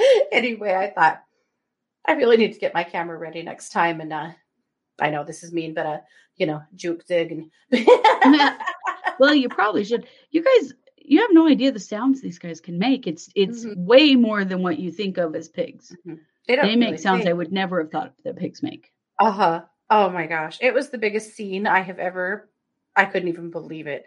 anyway, 0.32 0.74
I 0.74 0.90
thought 0.90 1.22
I 2.06 2.12
really 2.12 2.36
need 2.36 2.52
to 2.52 2.58
get 2.58 2.74
my 2.74 2.84
camera 2.84 3.18
ready 3.18 3.42
next 3.42 3.70
time. 3.70 4.00
And 4.00 4.12
uh, 4.12 4.30
I 5.00 5.10
know 5.10 5.24
this 5.24 5.42
is 5.42 5.52
mean, 5.52 5.74
but 5.74 5.86
uh, 5.86 5.98
you 6.36 6.46
know, 6.46 6.62
juke 6.74 7.06
zig 7.06 7.32
and 7.32 7.50
well, 9.18 9.34
you 9.34 9.48
probably 9.48 9.84
should. 9.84 10.06
You 10.30 10.42
guys, 10.42 10.72
you 10.96 11.20
have 11.20 11.30
no 11.32 11.48
idea 11.48 11.72
the 11.72 11.78
sounds 11.80 12.20
these 12.20 12.38
guys 12.38 12.60
can 12.60 12.78
make. 12.78 13.06
It's 13.06 13.30
it's 13.34 13.64
Mhm. 13.64 13.76
way 13.76 14.14
more 14.14 14.44
than 14.44 14.62
what 14.62 14.78
you 14.78 14.90
think 14.90 15.18
of 15.18 15.34
as 15.34 15.48
pigs. 15.48 15.94
they 16.46 16.56
don't 16.56 16.66
They 16.66 16.76
make 16.76 16.90
really 16.92 16.98
sounds 16.98 17.26
I 17.26 17.32
would 17.32 17.52
never 17.52 17.82
have 17.82 17.90
thought 17.90 18.14
that 18.24 18.36
pigs 18.36 18.62
make. 18.62 18.92
Uh 19.18 19.30
huh. 19.30 19.62
Oh 19.90 20.08
my 20.08 20.26
gosh, 20.26 20.58
it 20.60 20.72
was 20.72 20.88
the 20.90 20.98
biggest 20.98 21.34
scene 21.34 21.66
I 21.66 21.80
have 21.80 21.98
ever. 21.98 22.48
I 22.96 23.04
couldn't 23.04 23.28
even 23.28 23.50
believe 23.50 23.86
it. 23.86 24.06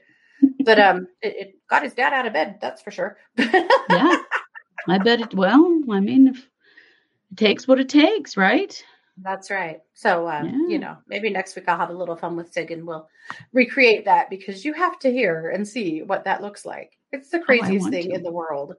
But 0.62 0.80
um, 0.80 1.08
it, 1.22 1.36
it 1.38 1.56
got 1.70 1.84
his 1.84 1.94
dad 1.94 2.14
out 2.14 2.26
of 2.26 2.34
bed. 2.34 2.58
That's 2.62 2.82
for 2.82 2.92
sure. 2.92 3.18
Yeah. 3.38 4.18
I 4.88 4.98
bet 4.98 5.22
it. 5.22 5.34
Well, 5.34 5.82
I 5.92 6.00
mean, 6.00 6.28
if 6.30 6.38
it 7.32 7.38
takes 7.38 7.68
what 7.68 7.80
it 7.80 7.90
takes, 7.90 8.36
right? 8.36 8.84
That's 9.22 9.52
right. 9.52 9.80
So, 9.94 10.28
uh, 10.28 10.44
Yeah. 10.44 10.68
you 10.68 10.80
know, 10.80 10.98
maybe 11.08 11.30
next 11.30 11.56
week 11.56 11.70
I'll 11.70 11.78
have 11.78 11.90
a 11.90 11.94
little 11.94 12.16
fun 12.16 12.36
with 12.36 12.52
Zig 12.52 12.72
and 12.72 12.86
we'll 12.86 13.08
recreate 13.54 14.06
that 14.06 14.30
because 14.30 14.66
you 14.66 14.74
have 14.74 15.00
to 15.00 15.12
hear 15.12 15.50
and 15.52 15.68
see 15.68 16.02
what 16.02 16.24
that 16.26 16.42
looks 16.42 16.66
like. 16.66 16.98
It's 17.12 17.30
the 17.30 17.40
craziest 17.40 17.84
want 17.84 17.94
thing 17.94 18.10
to. 18.10 18.16
in 18.16 18.24
the 18.24 18.32
world. 18.32 18.76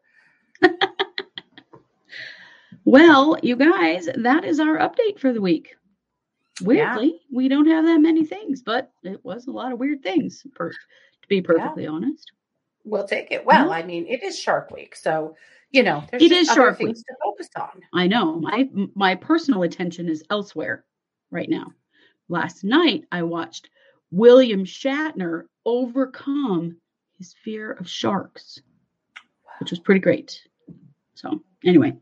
Well, 2.87 3.38
you 3.43 3.57
guys, 3.57 4.09
that 4.14 4.45
is 4.45 4.61
our 4.61 4.77
update 4.77 5.19
for 5.19 5.33
the 5.33 5.40
week. 5.40 5.75
Weirdly, 6.62 7.21
we 7.33 7.49
don't 7.49 7.67
have 7.67 7.85
that 7.85 7.99
many 8.01 8.25
things, 8.25 8.62
but 8.62 8.93
it 9.03 9.25
was 9.25 9.47
a 9.47 9.51
lot 9.51 9.73
of 9.73 9.79
weird 9.81 10.03
things, 10.03 10.47
per, 10.55 10.71
to 10.71 11.29
be 11.29 11.43
perfectly 11.43 11.87
honest. 11.87 12.31
We'll 12.85 13.07
take 13.07 13.31
it. 13.33 13.45
Well, 13.45 13.67
Yeah. 13.69 13.73
I 13.73 13.83
mean, 13.83 14.07
it 14.07 14.23
is 14.23 14.38
Shark 14.38 14.71
Week, 14.71 14.95
so 14.95 15.37
you 15.71 15.83
know, 15.83 16.05
there's 16.11 16.23
It 16.23 16.31
is 16.31 16.47
Shark 16.49 16.79
things 16.79 17.03
to 17.03 17.14
focus 17.25 17.49
on. 17.57 17.83
I 17.93 18.07
know 18.07 18.38
my 18.38 18.69
my 18.95 19.17
personal 19.17 19.64
attention 19.64 20.09
is 20.09 20.23
elsewhere 20.31 20.85
right 21.33 21.49
now. 21.49 21.73
Last 22.29 22.62
night 22.62 23.05
I 23.11 23.23
watched 23.25 23.71
William 24.12 24.64
Shatner 24.64 25.47
overcome 25.67 26.77
his 27.19 27.35
fear 27.43 27.73
of 27.73 27.88
sharks, 27.88 28.61
which 29.59 29.71
was 29.71 29.81
pretty 29.81 30.01
great. 30.01 30.40
So, 31.14 31.43
anyway, 31.64 31.97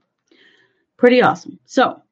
pretty 0.99 1.23
awesome. 1.23 1.59
So, 1.65 2.03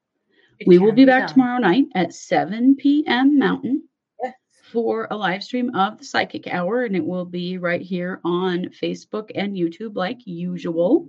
we 0.65 0.77
will 0.77 0.91
be 0.91 1.05
back 1.05 1.27
tomorrow 1.27 1.59
night 1.59 1.85
at 1.95 2.13
7 2.13 2.75
p.m. 2.75 3.37
Mountain 3.39 3.83
Yes. 4.23 4.33
for 4.71 5.07
a 5.11 5.15
live 5.17 5.43
stream 5.43 5.75
of 5.75 5.97
the 5.97 6.05
Psychic 6.05 6.47
Hour, 6.47 6.83
and 6.83 6.95
it 6.95 7.05
will 7.05 7.25
be 7.25 7.57
right 7.57 7.81
here 7.81 8.19
on 8.23 8.65
Facebook 8.81 9.31
and 9.35 9.55
YouTube, 9.55 9.95
like 9.95 10.19
usual. 10.25 11.07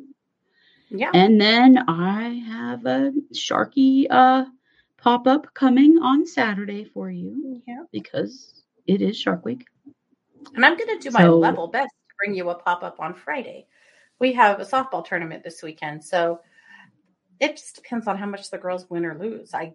Yeah. 0.90 1.10
And 1.14 1.40
then 1.40 1.78
I 1.88 2.28
have 2.48 2.84
a 2.86 3.12
Sharky 3.34 4.06
uh, 4.10 4.44
pop 4.98 5.26
up 5.26 5.52
coming 5.54 5.98
on 6.02 6.26
Saturday 6.26 6.84
for 6.84 7.10
you 7.10 7.62
Yeah. 7.66 7.84
because 7.92 8.62
it 8.86 9.00
is 9.00 9.16
Shark 9.18 9.44
Week. 9.44 9.66
And 10.54 10.64
I'm 10.66 10.76
going 10.76 10.98
to 10.98 10.98
do 10.98 11.10
my 11.10 11.22
So- 11.22 11.38
level 11.38 11.68
best 11.68 11.88
to 11.90 12.14
bring 12.18 12.34
you 12.36 12.50
a 12.50 12.54
pop 12.54 12.82
up 12.82 13.00
on 13.00 13.14
Friday. 13.14 13.66
We 14.18 14.32
have 14.34 14.60
a 14.60 14.64
softball 14.64 15.04
tournament 15.04 15.42
this 15.42 15.62
weekend, 15.62 16.04
so 16.04 16.40
it 17.40 17.56
just 17.56 17.74
depends 17.76 18.06
on 18.06 18.16
how 18.16 18.26
much 18.26 18.50
the 18.50 18.58
girls 18.58 18.88
win 18.88 19.04
or 19.04 19.18
lose. 19.18 19.54
I 19.54 19.74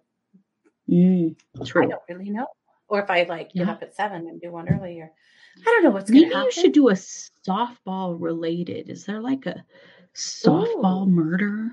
Mm, 0.90 1.36
I 1.60 1.66
true. 1.66 1.88
don't 1.90 2.02
really 2.08 2.30
know. 2.30 2.48
Or 2.88 3.02
if 3.02 3.10
I 3.10 3.24
like 3.24 3.52
get 3.54 3.68
Yeah. 3.68 3.72
up 3.72 3.84
at 3.84 3.94
seven 3.96 4.28
and 4.30 4.40
do 4.40 4.52
one 4.52 4.70
earlier. 4.70 5.12
I 5.60 5.64
don't 5.66 5.84
know 5.84 5.90
what's 5.90 6.10
going 6.10 6.22
Maybe 6.22 6.30
to 6.32 6.36
happen. 6.38 6.46
you 6.46 6.52
should 6.62 6.72
do 6.72 6.90
a 6.90 6.94
softball 6.94 8.16
related. 8.18 8.90
Is 8.90 9.06
there 9.06 9.20
like 9.20 9.46
a 9.46 9.66
softball 10.14 11.04
Ooh. 11.06 11.12
murder? 11.12 11.72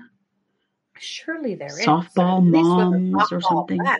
Surely 0.97 1.55
there 1.55 1.67
is. 1.79 1.85
Softball 1.85 2.39
At 2.39 2.51
least 2.51 2.75
with 2.75 2.87
a 2.87 2.99
moms 2.99 3.31
or 3.31 3.39
something. 3.41 3.77
bat. 3.83 3.99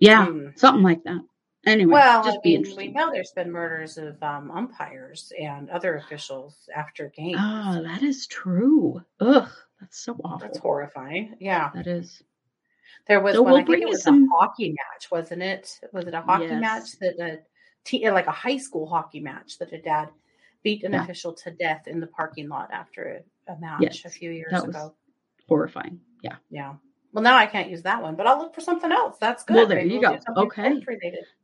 Yeah, 0.00 0.26
Hmm. 0.26 0.48
something 0.56 0.82
like 0.82 1.04
that. 1.04 1.20
Anyway, 1.64 1.92
Well, 1.92 2.24
just 2.24 2.38
I 2.38 2.40
be 2.42 2.50
mean, 2.54 2.62
we 2.62 2.66
interesting. 2.66 2.92
know 2.94 3.12
there's 3.12 3.32
been 3.32 3.52
murders 3.52 3.98
of 3.98 4.20
um, 4.22 4.50
umpires 4.50 5.32
and 5.38 5.70
other 5.70 5.94
officials 5.96 6.68
after 6.74 7.08
games. 7.10 7.38
Ah, 7.40 7.80
that 7.84 8.02
is 8.02 8.26
true. 8.26 9.00
Ugh, 9.20 9.48
that's 9.82 9.98
so 10.04 10.16
awful. 10.24 10.38
That's 10.38 10.58
horrifying. 10.58 11.36
Yeah, 11.40 11.70
That 11.74 11.86
is. 11.86 12.22
there 13.06 13.20
was 13.20 13.34
So 13.34 13.42
one. 13.42 13.52
we'll 13.52 13.60
I 13.62 13.64
think 13.64 13.82
it 13.82 13.88
was 13.88 14.02
some- 14.02 14.24
a 14.24 14.36
hockey 14.38 14.70
match, 14.70 15.10
wasn't 15.10 15.42
it? 15.42 15.78
Was 15.92 16.06
it 16.06 16.14
a 16.14 16.22
hockey 16.22 16.44
Yes. 16.46 16.60
match 16.60 16.98
that 17.00 17.18
a 17.20 17.42
eh, 18.04 18.10
like 18.12 18.26
a 18.28 18.30
high 18.32 18.56
school 18.58 18.86
hockey 18.86 19.20
match 19.20 19.58
that 19.58 19.72
a 19.72 19.80
dad 19.82 20.08
beat 20.62 20.84
an 20.84 20.92
Yeah. 20.92 21.02
official 21.02 21.34
to 21.34 21.50
death 21.50 21.88
in 21.88 21.98
the 22.00 22.06
parking 22.06 22.48
lot 22.48 22.70
after 22.70 23.24
a, 23.48 23.56
match 23.58 23.80
Yes, 23.82 24.04
a 24.04 24.08
few 24.10 24.30
years 24.30 24.52
that 24.52 24.66
was- 24.66 24.74
ago? 24.76 24.94
Horrifying. 25.48 26.00
Yeah. 26.22 26.36
Yeah. 26.48 26.76
Well, 27.12 27.22
now 27.22 27.36
I 27.36 27.44
can't 27.44 27.68
use 27.68 27.82
that 27.82 28.02
one, 28.02 28.16
but 28.16 28.26
I'll 28.26 28.38
look 28.38 28.54
for 28.54 28.62
something 28.62 28.90
else. 28.90 29.18
That's 29.18 29.44
good. 29.44 29.56
Well, 29.56 29.66
there 29.66 29.78
Maybe 29.82 29.94
you 29.94 30.00
we'll 30.00 30.18
go. 30.34 30.42
Okay. 30.44 30.82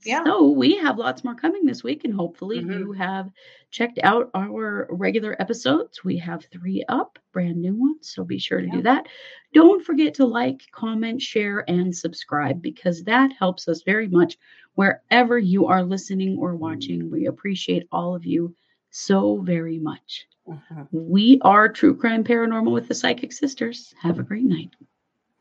Yeah. 0.02 0.24
So 0.24 0.48
we 0.50 0.76
have 0.76 0.96
lots 0.96 1.24
more 1.24 1.34
coming 1.34 1.66
this 1.66 1.84
week, 1.84 2.04
and 2.04 2.14
hopefully 2.14 2.60
Mhm. 2.60 2.78
you 2.78 2.92
have 2.92 3.30
checked 3.70 3.98
out 4.02 4.30
our 4.34 4.86
regular 4.90 5.36
episodes. 5.38 6.02
We 6.02 6.16
have 6.18 6.46
three 6.46 6.82
up, 6.88 7.18
brand 7.32 7.60
new 7.60 7.74
ones. 7.74 8.08
So 8.14 8.24
be 8.24 8.38
sure 8.38 8.60
to 8.62 8.66
Yeah. 8.66 8.72
do 8.76 8.82
that. 8.82 9.08
Don't 9.52 9.84
forget 9.84 10.14
to 10.14 10.24
like, 10.24 10.62
comment, 10.72 11.20
share, 11.20 11.68
and 11.68 11.94
subscribe 11.94 12.62
because 12.62 13.04
that 13.04 13.32
helps 13.32 13.68
us 13.68 13.82
very 13.82 14.08
much 14.08 14.38
wherever 14.74 15.38
you 15.38 15.66
are 15.66 15.82
listening 15.82 16.38
or 16.38 16.56
watching. 16.56 17.10
We 17.10 17.26
appreciate 17.26 17.86
all 17.92 18.14
of 18.14 18.24
you 18.24 18.54
so 18.90 19.36
very 19.42 19.78
much. 19.78 20.26
Mhm. 20.48 20.88
We 20.92 21.38
are 21.42 21.68
True 21.68 21.94
Crime 21.94 22.24
Paranormal 22.24 22.72
with 22.72 22.88
the 22.88 22.94
Psychic 22.94 23.32
Sisters. 23.34 23.94
Have 24.00 24.18
a 24.18 24.22
great 24.22 24.44
night. 24.46 24.70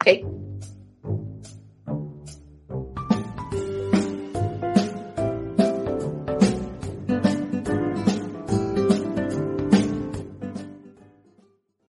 Okay. 0.08 0.24